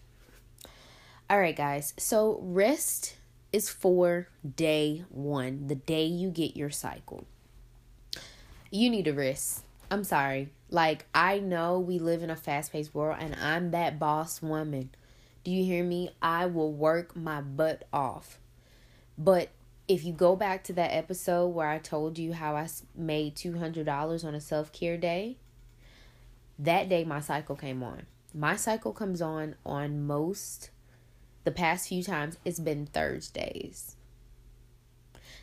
All 1.30 1.38
right, 1.38 1.56
guys. 1.56 1.94
So, 1.98 2.40
rest 2.42 3.16
is 3.52 3.68
for 3.68 4.28
day 4.56 5.04
one, 5.08 5.66
the 5.66 5.74
day 5.74 6.04
you 6.04 6.30
get 6.30 6.56
your 6.56 6.70
cycle. 6.70 7.26
You 8.70 8.90
need 8.90 9.08
a 9.08 9.12
rest. 9.12 9.64
I'm 9.90 10.04
sorry. 10.04 10.50
Like, 10.70 11.06
I 11.14 11.38
know 11.38 11.78
we 11.78 11.98
live 11.98 12.22
in 12.22 12.30
a 12.30 12.36
fast 12.36 12.72
paced 12.72 12.94
world, 12.94 13.16
and 13.20 13.34
I'm 13.36 13.70
that 13.70 13.98
boss 13.98 14.42
woman. 14.42 14.90
Do 15.44 15.50
you 15.50 15.64
hear 15.64 15.82
me? 15.82 16.10
I 16.20 16.46
will 16.46 16.72
work 16.72 17.16
my 17.16 17.40
butt 17.40 17.84
off. 17.92 18.38
But 19.16 19.48
if 19.88 20.04
you 20.04 20.12
go 20.12 20.36
back 20.36 20.64
to 20.64 20.72
that 20.74 20.94
episode 20.94 21.48
where 21.48 21.68
I 21.68 21.78
told 21.78 22.18
you 22.18 22.34
how 22.34 22.54
I 22.54 22.68
made 22.94 23.34
$200 23.34 24.24
on 24.24 24.34
a 24.34 24.40
self 24.40 24.72
care 24.72 24.98
day, 24.98 25.38
that 26.58 26.88
day 26.88 27.04
my 27.04 27.20
cycle 27.20 27.56
came 27.56 27.82
on. 27.82 28.06
My 28.34 28.56
cycle 28.56 28.92
comes 28.92 29.22
on 29.22 29.54
on 29.64 30.06
most, 30.06 30.70
the 31.44 31.50
past 31.50 31.88
few 31.88 32.02
times, 32.02 32.38
it's 32.44 32.60
been 32.60 32.86
Thursdays. 32.86 33.96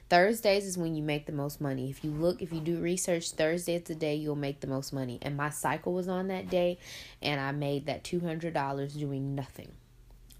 Thursdays 0.08 0.66
is 0.66 0.78
when 0.78 0.96
you 0.96 1.02
make 1.02 1.26
the 1.26 1.32
most 1.32 1.60
money. 1.60 1.90
If 1.90 2.04
you 2.04 2.12
look, 2.12 2.42
if 2.42 2.54
you 2.54 2.60
do 2.60 2.80
research, 2.80 3.32
Thursday 3.32 3.76
is 3.76 3.84
the 3.84 3.96
day 3.96 4.14
you'll 4.14 4.36
make 4.36 4.60
the 4.60 4.68
most 4.68 4.94
money. 4.94 5.18
And 5.22 5.36
my 5.36 5.50
cycle 5.50 5.94
was 5.94 6.08
on 6.08 6.28
that 6.28 6.48
day, 6.48 6.78
and 7.24 7.42
I 7.42 7.52
made 7.52 7.88
that 7.88 8.04
$200 8.04 9.00
doing 9.00 9.34
nothing. 9.34 9.72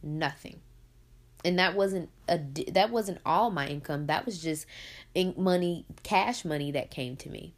Nothing 0.04 0.60
and 1.46 1.60
that 1.60 1.76
wasn't 1.76 2.10
a 2.28 2.40
that 2.72 2.90
wasn't 2.90 3.20
all 3.26 3.52
my 3.52 3.68
income 3.68 4.08
that 4.08 4.26
was 4.26 4.42
just 4.42 4.66
money 5.38 5.86
cash 6.04 6.44
money 6.44 6.72
that 6.72 6.90
came 6.90 7.16
to 7.16 7.30
me 7.30 7.54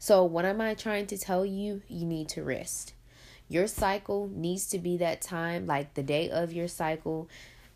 so 0.00 0.24
what 0.24 0.46
am 0.46 0.62
i 0.62 0.72
trying 0.72 1.06
to 1.08 1.18
tell 1.18 1.44
you? 1.44 1.82
You 1.86 2.06
need 2.06 2.30
to 2.30 2.42
rest. 2.42 2.94
Your 3.48 3.66
cycle 3.66 4.30
needs 4.32 4.66
to 4.68 4.78
be 4.78 4.96
that 4.96 5.20
time 5.20 5.66
like 5.66 5.92
the 5.92 6.02
day 6.02 6.30
of 6.30 6.54
your 6.54 6.68
cycle. 6.68 7.28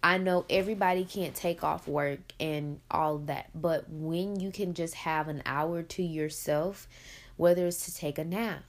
I 0.02 0.16
know 0.16 0.46
everybody 0.48 1.04
can't 1.04 1.34
take 1.34 1.62
off 1.62 1.86
work 1.86 2.20
and 2.40 2.80
all 2.90 3.18
that 3.18 3.50
but 3.54 3.90
when 3.90 4.40
you 4.40 4.50
can 4.50 4.72
just 4.72 4.94
have 4.94 5.28
an 5.28 5.42
hour 5.44 5.82
to 5.82 6.02
yourself 6.02 6.88
whether 7.36 7.66
it's 7.66 7.84
to 7.84 7.94
take 7.94 8.18
a 8.18 8.24
nap 8.24 8.62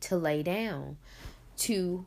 to 0.00 0.16
lay 0.16 0.42
down 0.42 0.96
to 1.58 2.06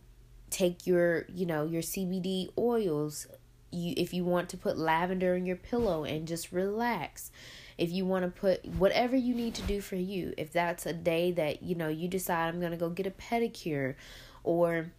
take 0.49 0.87
your 0.87 1.25
you 1.33 1.45
know 1.45 1.65
your 1.65 1.81
cbd 1.81 2.49
oils 2.57 3.27
you 3.71 3.93
if 3.97 4.13
you 4.13 4.23
want 4.23 4.49
to 4.49 4.57
put 4.57 4.77
lavender 4.77 5.35
in 5.35 5.45
your 5.45 5.55
pillow 5.55 6.03
and 6.03 6.27
just 6.27 6.51
relax 6.51 7.31
if 7.77 7.91
you 7.91 8.05
want 8.05 8.23
to 8.23 8.39
put 8.39 8.65
whatever 8.65 9.15
you 9.15 9.35
need 9.35 9.53
to 9.53 9.61
do 9.63 9.81
for 9.81 9.95
you 9.95 10.33
if 10.37 10.51
that's 10.51 10.85
a 10.85 10.93
day 10.93 11.31
that 11.31 11.61
you 11.63 11.75
know 11.75 11.89
you 11.89 12.07
decide 12.07 12.47
i'm 12.47 12.59
going 12.59 12.71
to 12.71 12.77
go 12.77 12.89
get 12.89 13.07
a 13.07 13.11
pedicure 13.11 13.95
or 14.43 14.91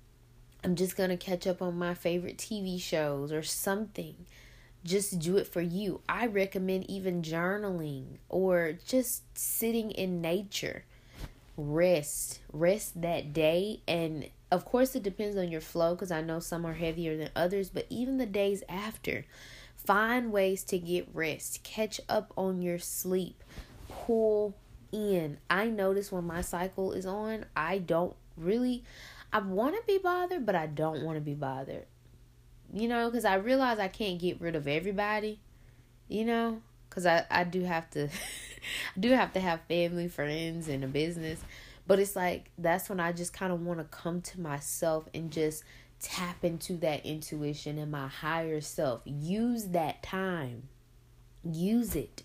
i'm 0.63 0.75
just 0.75 0.97
going 0.97 1.11
to 1.11 1.17
catch 1.17 1.47
up 1.47 1.63
on 1.63 1.79
my 1.79 1.95
favorite 1.95 2.37
tv 2.37 2.81
shows 2.81 3.33
or 3.33 3.43
something 3.43 4.15
just 4.87 5.19
do 5.19 5.37
it 5.37 5.47
for 5.47 5.61
you. 5.61 6.01
I 6.09 6.27
recommend 6.27 6.89
even 6.89 7.23
journaling 7.23 8.19
or 8.29 8.79
just 8.87 9.25
sitting 9.37 9.91
in 9.91 10.21
nature. 10.21 10.85
Rest 11.57 12.41
rest 12.53 13.01
that 13.01 13.33
day 13.33 13.81
and 13.89 14.29
of 14.51 14.65
course 14.65 14.95
it 14.95 15.03
depends 15.03 15.37
on 15.37 15.51
your 15.51 15.61
flow 15.61 15.95
because 15.95 16.11
i 16.11 16.21
know 16.21 16.39
some 16.39 16.65
are 16.65 16.75
heavier 16.75 17.17
than 17.17 17.31
others 17.35 17.71
but 17.71 17.87
even 17.91 18.19
the 18.19 18.27
days 18.27 18.63
after 18.69 19.25
find 19.77 20.33
ways 20.33 20.65
to 20.65 20.79
get 20.79 21.09
rest 21.13 21.63
catch 21.63 22.01
up 22.09 22.33
on 22.37 22.63
your 22.63 22.79
sleep 22.79 23.43
pull 23.89 24.55
in 24.93 25.39
i 25.51 25.67
notice 25.67 26.13
when 26.13 26.25
my 26.25 26.41
cycle 26.41 26.93
is 26.93 27.07
on 27.07 27.45
i 27.57 27.79
don't 27.79 28.15
really 28.37 28.85
i 29.33 29.39
want 29.39 29.75
to 29.75 29.83
be 29.87 29.99
bothered 29.99 30.47
but 30.47 30.55
i 30.55 30.67
don't 30.67 31.03
want 31.03 31.17
to 31.17 31.21
be 31.21 31.35
bothered 31.35 31.87
you 32.73 32.89
know 32.89 33.09
because 33.09 33.25
i 33.25 33.35
realize 33.35 33.79
i 33.79 33.89
can't 33.89 34.21
get 34.21 34.41
rid 34.41 34.55
of 34.55 34.69
everybody 34.69 35.41
you 36.09 36.25
know 36.25 36.61
because 36.89 37.05
I, 37.05 37.25
I 37.31 37.45
do 37.45 37.63
have 37.63 37.91
to 37.91 38.09
I 38.97 39.01
do 39.01 39.11
have 39.13 39.33
to 39.35 39.41
have 39.41 39.61
family, 39.69 40.09
friends, 40.09 40.69
and 40.69 40.83
a 40.83 40.87
business. 40.87 41.41
But 41.87 41.99
it's 41.99 42.17
like 42.17 42.51
that's 42.59 42.89
when 42.89 43.01
I 43.01 43.13
just 43.13 43.33
kind 43.33 43.53
of 43.53 43.61
want 43.61 43.79
to 43.79 43.85
come 43.85 44.21
to 44.23 44.41
myself 44.41 45.09
and 45.15 45.31
just 45.31 45.65
tap 46.01 46.45
into 46.45 46.77
that 46.79 47.07
intuition 47.07 47.79
and 47.79 47.91
my 47.91 48.09
higher 48.09 48.61
self. 48.61 49.03
Use 49.05 49.67
that 49.69 50.03
time. 50.03 50.69
Use 51.45 51.95
it. 51.95 52.23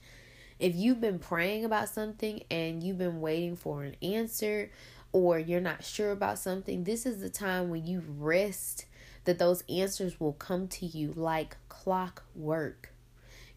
If 0.60 0.76
you've 0.76 1.02
been 1.02 1.20
praying 1.20 1.66
about 1.66 1.90
something 1.90 2.44
and 2.52 2.84
you've 2.84 2.98
been 2.98 3.22
waiting 3.22 3.56
for 3.56 3.84
an 3.84 3.96
answer 4.02 4.70
or 5.12 5.40
you're 5.40 5.62
not 5.62 5.84
sure 5.84 6.12
about 6.12 6.40
something, 6.40 6.84
this 6.84 7.06
is 7.06 7.20
the 7.20 7.30
time 7.30 7.70
when 7.70 7.86
you 7.86 8.04
rest 8.18 8.86
that 9.26 9.40
those 9.40 9.64
answers 9.70 10.20
will 10.20 10.34
come 10.34 10.68
to 10.68 10.86
you 10.86 11.14
like 11.16 11.58
clockwork. 11.70 12.94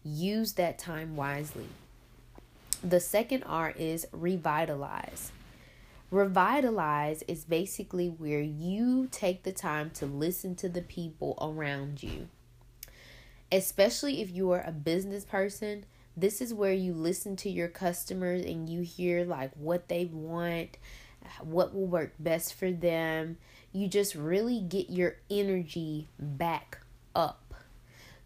Use 0.03 0.53
that 0.53 0.77
time 0.77 1.15
wisely. 1.15 1.67
The 2.83 2.99
second 2.99 3.43
R 3.43 3.73
is 3.75 4.07
revitalize. 4.11 5.31
Revitalize 6.11 7.23
is 7.27 7.45
basically 7.45 8.07
where 8.07 8.41
you 8.41 9.07
take 9.11 9.43
the 9.43 9.51
time 9.51 9.89
to 9.91 10.05
listen 10.05 10.55
to 10.55 10.69
the 10.69 10.81
people 10.81 11.37
around 11.41 12.03
you. 12.03 12.29
Especially 13.51 14.21
if 14.21 14.29
you 14.29 14.51
are 14.51 14.63
a 14.65 14.71
business 14.71 15.25
person, 15.25 15.85
this 16.15 16.41
is 16.41 16.53
where 16.53 16.73
you 16.73 16.93
listen 16.93 17.35
to 17.37 17.49
your 17.49 17.67
customers 17.67 18.45
and 18.45 18.69
you 18.69 18.81
hear 18.81 19.25
like 19.25 19.51
what 19.55 19.89
they 19.89 20.05
want, 20.05 20.77
what 21.41 21.73
will 21.73 21.87
work 21.87 22.13
best 22.19 22.53
for 22.53 22.71
them. 22.71 23.37
You 23.71 23.87
just 23.87 24.15
really 24.15 24.61
get 24.61 24.89
your 24.89 25.17
energy 25.29 26.07
back 26.19 26.79
up 27.15 27.53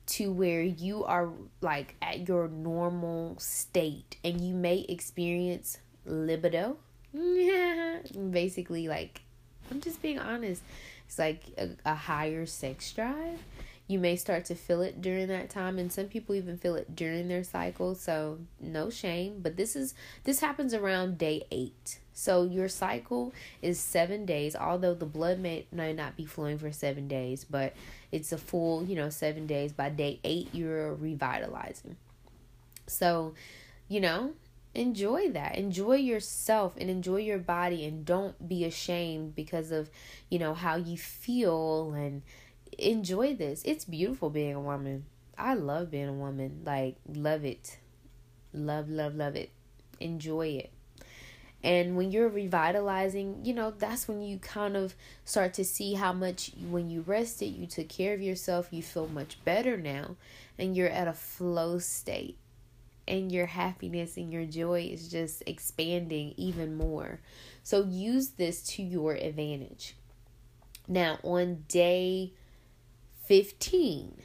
to 0.05 0.31
where 0.31 0.61
you 0.61 1.03
are 1.05 1.29
like 1.61 1.95
at 2.01 2.27
your 2.27 2.47
normal 2.47 3.37
state 3.39 4.17
and 4.23 4.41
you 4.41 4.53
may 4.53 4.79
experience 4.89 5.79
libido. 6.05 6.77
Basically, 8.31 8.87
like, 8.87 9.21
I'm 9.71 9.81
just 9.81 10.01
being 10.01 10.19
honest. 10.19 10.61
It's 11.07 11.19
like 11.19 11.43
a, 11.57 11.69
a 11.85 11.95
higher 11.95 12.45
sex 12.45 12.91
drive. 12.91 13.39
You 13.87 13.97
may 13.97 14.15
start 14.15 14.45
to 14.45 14.55
feel 14.55 14.81
it 14.81 15.01
during 15.01 15.27
that 15.27 15.49
time, 15.49 15.79
and 15.79 15.91
some 15.91 16.05
people 16.05 16.35
even 16.35 16.57
feel 16.57 16.75
it 16.75 16.95
during 16.95 17.27
their 17.27 17.43
cycle. 17.43 17.95
So, 17.95 18.37
no 18.59 18.89
shame. 18.91 19.39
But 19.41 19.57
this 19.57 19.75
is 19.75 19.95
this 20.23 20.39
happens 20.39 20.73
around 20.73 21.17
day 21.17 21.45
eight. 21.51 21.99
So 22.19 22.43
your 22.43 22.67
cycle 22.67 23.33
is 23.61 23.79
seven 23.79 24.25
days, 24.25 24.53
although 24.53 24.93
the 24.93 25.05
blood 25.05 25.39
may, 25.39 25.67
may 25.71 25.93
not 25.93 26.17
be 26.17 26.25
flowing 26.25 26.57
for 26.57 26.69
seven 26.69 27.07
days, 27.07 27.45
but 27.45 27.73
it's 28.11 28.33
a 28.33 28.37
full, 28.37 28.83
you 28.83 28.93
know, 28.93 29.09
seven 29.09 29.47
days. 29.47 29.71
By 29.71 29.87
day 29.87 30.19
eight, 30.25 30.49
you're 30.51 30.95
revitalizing. 30.95 31.95
So, 32.87 33.35
you 33.87 34.01
know, 34.01 34.33
enjoy 34.73 35.29
that. 35.31 35.55
Enjoy 35.55 35.95
yourself 35.95 36.75
and 36.77 36.89
enjoy 36.89 37.17
your 37.17 37.37
body 37.39 37.85
and 37.85 38.05
don't 38.05 38.47
be 38.47 38.63
ashamed 38.65 39.35
because 39.35 39.71
of, 39.71 39.89
you 40.29 40.39
know, 40.39 40.53
how 40.53 40.75
you 40.75 40.97
feel 40.97 41.93
and 41.93 42.21
enjoy 42.77 43.35
this. 43.35 43.61
It's 43.65 43.85
beautiful 43.85 44.29
being 44.29 44.55
a 44.55 44.61
woman. 44.61 45.05
I 45.37 45.53
love 45.53 45.91
being 45.91 46.07
a 46.07 46.13
woman. 46.13 46.61
Like, 46.65 46.97
love 47.07 47.45
it. 47.45 47.77
Love, 48.53 48.89
love, 48.89 49.15
love 49.15 49.35
it. 49.35 49.51
Enjoy 49.99 50.47
it. 50.47 50.71
And 51.61 51.97
when 51.97 52.11
you're 52.11 52.29
revitalizing, 52.29 53.41
you 53.43 53.53
know, 53.53 53.71
that's 53.71 54.07
when 54.07 54.21
you 54.21 54.37
kind 54.37 54.77
of 54.77 54.95
start 55.25 55.53
to 55.55 55.65
see 55.65 55.95
how 55.95 56.13
much 56.13 56.51
when 56.69 56.89
you 56.89 57.01
rested, 57.01 57.47
you 57.47 57.67
took 57.67 57.89
care 57.89 58.13
of 58.13 58.21
yourself, 58.21 58.69
you 58.71 58.81
feel 58.81 59.07
much 59.07 59.43
better 59.43 59.75
now, 59.75 60.15
and 60.57 60.75
you're 60.75 60.87
at 60.87 61.09
a 61.09 61.13
flow 61.13 61.79
state. 61.79 62.37
And 63.09 63.31
your 63.31 63.47
happiness 63.47 64.15
and 64.15 64.31
your 64.31 64.45
joy 64.45 64.89
is 64.91 65.09
just 65.09 65.43
expanding 65.47 66.33
even 66.37 66.75
more. 66.75 67.19
So 67.63 67.83
use 67.83 68.29
this 68.29 68.61
to 68.75 68.83
your 68.83 69.15
advantage. 69.15 69.95
Now, 70.87 71.17
on 71.23 71.65
day 71.67 72.33
15, 73.25 74.21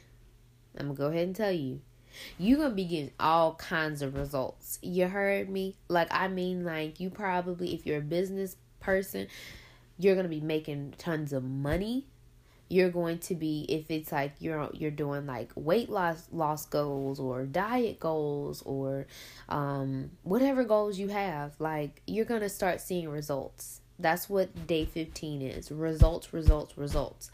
I'm 0.77 0.85
going 0.85 0.95
to 0.95 1.01
go 1.01 1.07
ahead 1.07 1.27
and 1.27 1.35
tell 1.35 1.51
you 1.51 1.81
you're 2.37 2.57
gonna 2.57 2.73
be 2.73 2.85
getting 2.85 3.11
all 3.19 3.55
kinds 3.55 4.01
of 4.01 4.15
results. 4.15 4.79
You 4.81 5.07
heard 5.07 5.49
me? 5.49 5.75
Like 5.87 6.07
I 6.11 6.27
mean 6.27 6.63
like 6.63 6.99
you 6.99 7.09
probably 7.09 7.73
if 7.73 7.85
you're 7.85 7.99
a 7.99 8.01
business 8.01 8.55
person, 8.79 9.27
you're 9.97 10.15
gonna 10.15 10.27
be 10.27 10.41
making 10.41 10.95
tons 10.97 11.33
of 11.33 11.43
money. 11.43 12.07
You're 12.67 12.89
going 12.89 13.19
to 13.19 13.35
be 13.35 13.65
if 13.69 13.91
it's 13.91 14.11
like 14.11 14.33
you're 14.39 14.69
you're 14.73 14.91
doing 14.91 15.25
like 15.25 15.51
weight 15.55 15.89
loss 15.89 16.27
loss 16.31 16.65
goals 16.65 17.19
or 17.19 17.45
diet 17.45 17.99
goals 17.99 18.61
or 18.63 19.07
um 19.49 20.11
whatever 20.23 20.63
goals 20.63 20.97
you 20.97 21.09
have, 21.09 21.53
like 21.59 22.01
you're 22.07 22.25
gonna 22.25 22.49
start 22.49 22.81
seeing 22.81 23.09
results. 23.09 23.81
That's 23.97 24.29
what 24.29 24.67
day 24.67 24.83
15 24.83 25.41
is. 25.41 25.71
Results, 25.71 26.33
results, 26.33 26.77
results 26.77 27.31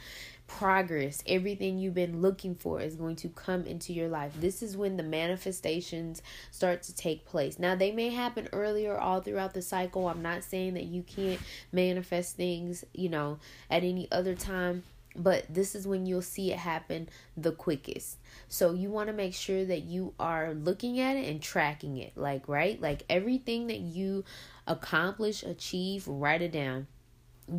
progress, 0.57 1.23
everything 1.25 1.77
you've 1.77 1.93
been 1.93 2.21
looking 2.21 2.55
for 2.55 2.81
is 2.81 2.95
going 2.95 3.15
to 3.15 3.29
come 3.29 3.63
into 3.65 3.93
your 3.93 4.09
life. 4.09 4.33
This 4.39 4.61
is 4.61 4.75
when 4.75 4.97
the 4.97 5.03
manifestations 5.03 6.21
start 6.51 6.83
to 6.83 6.95
take 6.95 7.25
place. 7.25 7.57
Now, 7.57 7.75
they 7.75 7.91
may 7.91 8.09
happen 8.09 8.49
earlier 8.51 8.97
all 8.97 9.21
throughout 9.21 9.53
the 9.53 9.61
cycle. 9.61 10.07
I'm 10.07 10.21
not 10.21 10.43
saying 10.43 10.73
that 10.75 10.83
you 10.83 11.03
can't 11.03 11.39
manifest 11.71 12.35
things, 12.35 12.83
you 12.93 13.09
know, 13.09 13.39
at 13.69 13.83
any 13.83 14.07
other 14.11 14.35
time. 14.35 14.83
But 15.15 15.45
this 15.49 15.75
is 15.75 15.87
when 15.87 16.05
you'll 16.05 16.21
see 16.21 16.51
it 16.51 16.59
happen 16.59 17.09
the 17.35 17.51
quickest. 17.51 18.17
So 18.47 18.73
you 18.73 18.89
want 18.89 19.07
to 19.07 19.13
make 19.13 19.33
sure 19.33 19.65
that 19.65 19.83
you 19.83 20.13
are 20.19 20.53
looking 20.53 20.99
at 20.99 21.17
it 21.17 21.27
and 21.29 21.41
tracking 21.41 21.97
it. 21.97 22.13
Like, 22.15 22.47
right? 22.47 22.81
Like 22.81 23.03
everything 23.09 23.67
that 23.67 23.79
you 23.79 24.23
accomplish, 24.67 25.43
achieve, 25.43 26.07
write 26.07 26.41
it 26.41 26.51
down. 26.51 26.87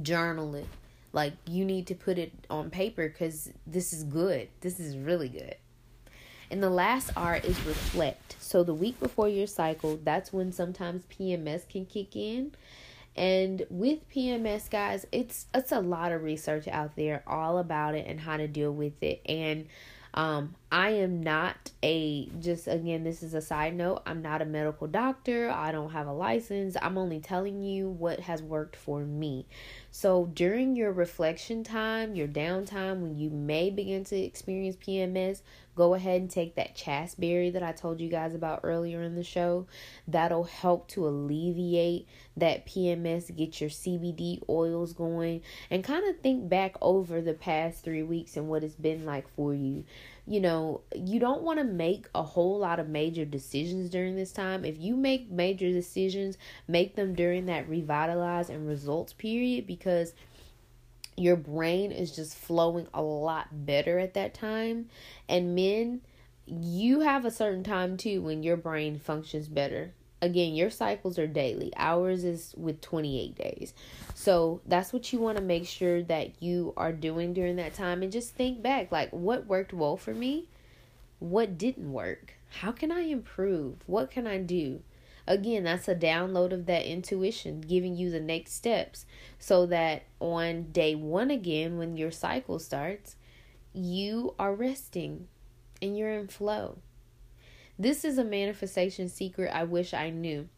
Journal 0.02 0.54
it. 0.54 0.66
Like 1.12 1.34
you 1.46 1.64
need 1.64 1.86
to 1.88 1.94
put 1.94 2.18
it 2.18 2.32
on 2.48 2.70
paper 2.70 3.08
cuz 3.08 3.50
this 3.66 3.92
is 3.92 4.04
good. 4.04 4.48
This 4.60 4.80
is 4.80 4.96
really 4.96 5.28
good. 5.28 5.56
And 6.50 6.62
the 6.62 6.70
last 6.70 7.10
R 7.16 7.36
is 7.36 7.58
reflect. 7.64 8.36
So 8.38 8.62
the 8.62 8.74
week 8.74 9.00
before 9.00 9.28
your 9.28 9.46
cycle, 9.46 9.98
that's 10.02 10.32
when 10.32 10.52
sometimes 10.52 11.04
PMS 11.06 11.66
can 11.68 11.86
kick 11.86 12.14
in 12.14 12.52
and 13.14 13.66
with 13.68 14.08
PMS, 14.10 14.70
guys, 14.70 15.06
it's 15.12 15.46
it's 15.54 15.72
a 15.72 15.80
lot 15.80 16.12
of 16.12 16.22
research 16.22 16.66
out 16.68 16.96
there 16.96 17.22
all 17.26 17.58
about 17.58 17.94
it 17.94 18.06
and 18.06 18.20
how 18.20 18.36
to 18.36 18.48
deal 18.48 18.72
with 18.72 19.02
it. 19.02 19.20
And 19.26 19.66
um, 20.14 20.54
I 20.72 20.88
am 20.88 21.22
not 21.22 21.70
a 21.82 22.30
just 22.40 22.66
again, 22.66 23.04
this 23.04 23.22
is 23.22 23.34
a 23.34 23.42
side 23.42 23.76
note. 23.76 24.00
I'm 24.06 24.22
not 24.22 24.40
a 24.40 24.46
medical 24.46 24.86
doctor. 24.86 25.50
I 25.50 25.70
don't 25.70 25.90
have 25.90 26.06
a 26.06 26.14
license. 26.14 26.78
I'm 26.80 26.96
only 26.96 27.20
telling 27.20 27.60
you 27.60 27.90
what 27.90 28.20
has 28.20 28.42
worked 28.42 28.76
for 28.76 29.00
me. 29.00 29.44
So 29.90 30.30
during 30.32 30.74
your 30.74 30.90
reflection 30.90 31.62
time, 31.62 32.14
your 32.14 32.26
downtime, 32.26 33.00
when 33.00 33.18
you 33.18 33.28
may 33.28 33.68
begin 33.68 34.04
to 34.04 34.16
experience 34.16 34.76
PMS, 34.76 35.42
go 35.76 35.92
ahead 35.92 36.22
and 36.22 36.30
take 36.30 36.54
that 36.54 36.74
chasteberry 36.74 37.50
that 37.50 37.62
I 37.62 37.72
told 37.72 38.00
you 38.00 38.08
guys 38.08 38.34
about 38.34 38.60
earlier 38.62 39.02
in 39.02 39.14
the 39.14 39.22
show. 39.22 39.66
That'll 40.08 40.44
help 40.44 40.88
to 40.88 41.06
alleviate 41.06 42.08
that 42.36 42.66
PMS, 42.66 43.36
get 43.36 43.60
your 43.60 43.68
CBD 43.68 44.42
oils 44.48 44.94
going, 44.94 45.42
and 45.70 45.84
kind 45.84 46.08
of 46.08 46.20
think 46.20 46.48
back 46.48 46.76
over 46.80 47.20
the 47.20 47.34
past 47.34 47.84
three 47.84 48.02
weeks 48.02 48.38
and 48.38 48.48
what 48.48 48.64
it's 48.64 48.74
been 48.74 49.04
like 49.04 49.28
for 49.34 49.54
you. 49.54 49.84
You 50.26 50.40
know, 50.40 50.82
you 50.94 51.18
don't 51.18 51.42
want 51.42 51.58
to 51.58 51.64
make 51.64 52.06
a 52.14 52.22
whole 52.22 52.58
lot 52.58 52.78
of 52.78 52.88
major 52.88 53.24
decisions 53.24 53.90
during 53.90 54.14
this 54.14 54.32
time. 54.32 54.64
If 54.64 54.78
you 54.78 54.96
make 54.96 55.30
major 55.30 55.70
decisions, 55.72 56.38
make 56.68 56.94
them 56.94 57.14
during 57.14 57.46
that 57.46 57.68
revitalize 57.68 58.48
and 58.48 58.68
results 58.68 59.12
period 59.12 59.66
because 59.66 60.14
your 61.16 61.36
brain 61.36 61.92
is 61.92 62.14
just 62.14 62.36
flowing 62.36 62.86
a 62.94 63.02
lot 63.02 63.48
better 63.66 63.98
at 63.98 64.14
that 64.14 64.32
time. 64.32 64.88
And 65.28 65.54
men, 65.54 66.02
you 66.46 67.00
have 67.00 67.24
a 67.24 67.30
certain 67.30 67.64
time 67.64 67.96
too 67.96 68.22
when 68.22 68.42
your 68.42 68.56
brain 68.56 68.98
functions 68.98 69.48
better. 69.48 69.92
Again, 70.22 70.54
your 70.54 70.70
cycles 70.70 71.18
are 71.18 71.26
daily. 71.26 71.72
Ours 71.76 72.22
is 72.22 72.54
with 72.56 72.80
28 72.80 73.34
days. 73.34 73.74
So 74.14 74.60
that's 74.64 74.92
what 74.92 75.12
you 75.12 75.18
want 75.18 75.36
to 75.36 75.42
make 75.42 75.66
sure 75.66 76.00
that 76.04 76.40
you 76.40 76.72
are 76.76 76.92
doing 76.92 77.32
during 77.32 77.56
that 77.56 77.74
time. 77.74 78.02
And 78.02 78.12
just 78.12 78.32
think 78.32 78.62
back 78.62 78.92
like, 78.92 79.10
what 79.10 79.46
worked 79.46 79.72
well 79.72 79.96
for 79.96 80.14
me? 80.14 80.46
What 81.18 81.58
didn't 81.58 81.92
work? 81.92 82.34
How 82.60 82.70
can 82.70 82.92
I 82.92 83.00
improve? 83.00 83.78
What 83.86 84.12
can 84.12 84.28
I 84.28 84.38
do? 84.38 84.82
Again, 85.26 85.64
that's 85.64 85.88
a 85.88 85.94
download 85.94 86.52
of 86.52 86.66
that 86.66 86.84
intuition, 86.84 87.60
giving 87.60 87.96
you 87.96 88.10
the 88.10 88.20
next 88.20 88.52
steps 88.52 89.06
so 89.40 89.66
that 89.66 90.04
on 90.20 90.70
day 90.70 90.94
one, 90.94 91.30
again, 91.30 91.78
when 91.78 91.96
your 91.96 92.10
cycle 92.12 92.60
starts, 92.60 93.16
you 93.72 94.34
are 94.38 94.54
resting 94.54 95.26
and 95.80 95.98
you're 95.98 96.12
in 96.12 96.28
flow. 96.28 96.78
This 97.82 98.04
is 98.04 98.16
a 98.16 98.22
manifestation 98.22 99.08
secret 99.08 99.50
I 99.52 99.64
wish 99.64 99.92
I 99.92 100.08
knew. 100.08 100.48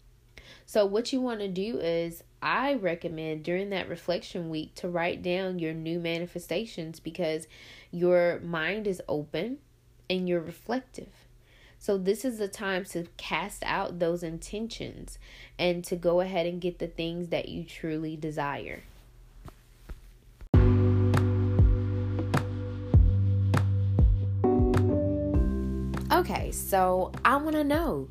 So, 0.67 0.85
what 0.85 1.11
you 1.11 1.23
want 1.23 1.41
to 1.41 1.49
do 1.49 1.79
is, 1.79 2.23
I 2.43 2.75
recommend 2.75 3.45
during 3.45 3.71
that 3.71 3.89
reflection 3.89 4.51
week 4.51 4.75
to 4.75 4.91
write 4.91 5.23
down 5.23 5.59
your 5.59 5.73
new 5.73 5.99
manifestations 5.99 7.01
because 7.01 7.49
your 7.91 8.41
mind 8.41 8.87
is 8.87 9.01
open 9.09 9.57
and 10.11 10.29
you're 10.29 10.39
reflective. 10.39 11.09
So, 11.79 11.97
this 11.97 12.27
is 12.27 12.37
the 12.37 12.47
time 12.47 12.85
to 12.91 13.07
cast 13.17 13.63
out 13.65 14.01
those 14.01 14.23
intentions 14.23 15.19
and 15.59 15.83
to 15.85 15.97
go 15.97 16.21
ahead 16.21 16.45
and 16.45 16.61
get 16.61 16.79
the 16.79 16.89
things 16.89 17.29
that 17.29 17.49
you 17.49 17.65
truly 17.65 18.17
desire. 18.17 18.83
Okay, 26.25 26.53
so 26.53 27.13
I 27.23 27.37
want 27.37 27.55
to 27.55 27.65
know 27.65 28.09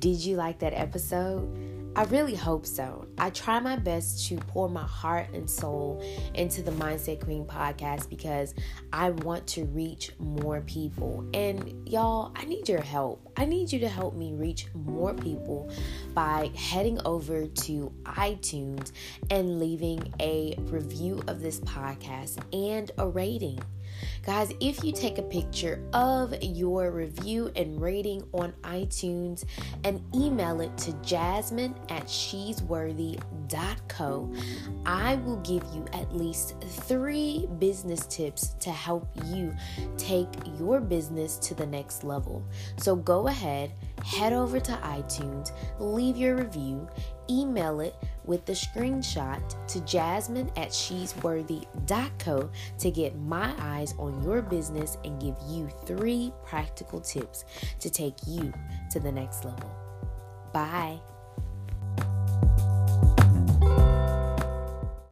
did 0.00 0.22
you 0.22 0.36
like 0.36 0.58
that 0.58 0.74
episode? 0.74 1.48
I 1.96 2.04
really 2.04 2.34
hope 2.34 2.66
so. 2.66 3.08
I 3.16 3.30
try 3.30 3.58
my 3.58 3.76
best 3.76 4.26
to 4.26 4.36
pour 4.36 4.68
my 4.68 4.82
heart 4.82 5.30
and 5.32 5.48
soul 5.48 6.04
into 6.34 6.60
the 6.62 6.72
Mindset 6.72 7.24
Queen 7.24 7.46
podcast 7.46 8.10
because 8.10 8.54
I 8.92 9.10
want 9.10 9.46
to 9.46 9.64
reach 9.64 10.12
more 10.18 10.60
people. 10.60 11.26
And 11.32 11.88
y'all, 11.88 12.32
I 12.36 12.44
need 12.44 12.68
your 12.68 12.82
help. 12.82 13.32
I 13.38 13.46
need 13.46 13.72
you 13.72 13.78
to 13.78 13.88
help 13.88 14.14
me 14.14 14.34
reach 14.34 14.66
more 14.74 15.14
people 15.14 15.72
by 16.12 16.50
heading 16.54 17.00
over 17.06 17.46
to 17.46 17.92
iTunes 18.04 18.92
and 19.30 19.58
leaving 19.58 20.12
a 20.20 20.54
review 20.64 21.22
of 21.28 21.40
this 21.40 21.60
podcast 21.60 22.36
and 22.52 22.90
a 22.98 23.08
rating. 23.08 23.58
Guys, 24.24 24.52
if 24.60 24.84
you 24.84 24.92
take 24.92 25.18
a 25.18 25.22
picture 25.22 25.82
of 25.92 26.34
your 26.42 26.90
review 26.90 27.50
and 27.56 27.80
rating 27.80 28.22
on 28.32 28.52
iTunes 28.62 29.44
and 29.84 30.02
email 30.14 30.60
it 30.60 30.76
to 30.78 30.92
jasmine 31.02 31.74
at 31.88 32.06
shesworthy.co, 32.06 34.32
I 34.84 35.14
will 35.16 35.38
give 35.38 35.64
you 35.74 35.84
at 35.92 36.14
least 36.14 36.60
three 36.60 37.48
business 37.58 38.06
tips 38.06 38.54
to 38.60 38.70
help 38.70 39.08
you 39.26 39.54
take 39.96 40.28
your 40.58 40.80
business 40.80 41.38
to 41.38 41.54
the 41.54 41.66
next 41.66 42.04
level. 42.04 42.44
So 42.76 42.94
go 42.96 43.28
ahead, 43.28 43.72
head 44.04 44.32
over 44.32 44.60
to 44.60 44.72
iTunes, 44.72 45.52
leave 45.78 46.16
your 46.16 46.36
review, 46.36 46.88
email 47.30 47.80
it 47.80 47.94
with 48.28 48.44
the 48.44 48.52
screenshot 48.52 49.42
to 49.66 49.80
jasmine 49.80 50.50
at 50.56 50.72
she'sworthy.co 50.72 52.50
to 52.78 52.90
get 52.90 53.18
my 53.18 53.52
eyes 53.58 53.94
on 53.98 54.22
your 54.22 54.42
business 54.42 54.98
and 55.04 55.20
give 55.20 55.34
you 55.48 55.68
three 55.86 56.32
practical 56.44 57.00
tips 57.00 57.46
to 57.80 57.90
take 57.90 58.14
you 58.26 58.52
to 58.92 59.00
the 59.00 59.10
next 59.10 59.44
level. 59.44 59.74
Bye. 60.52 61.00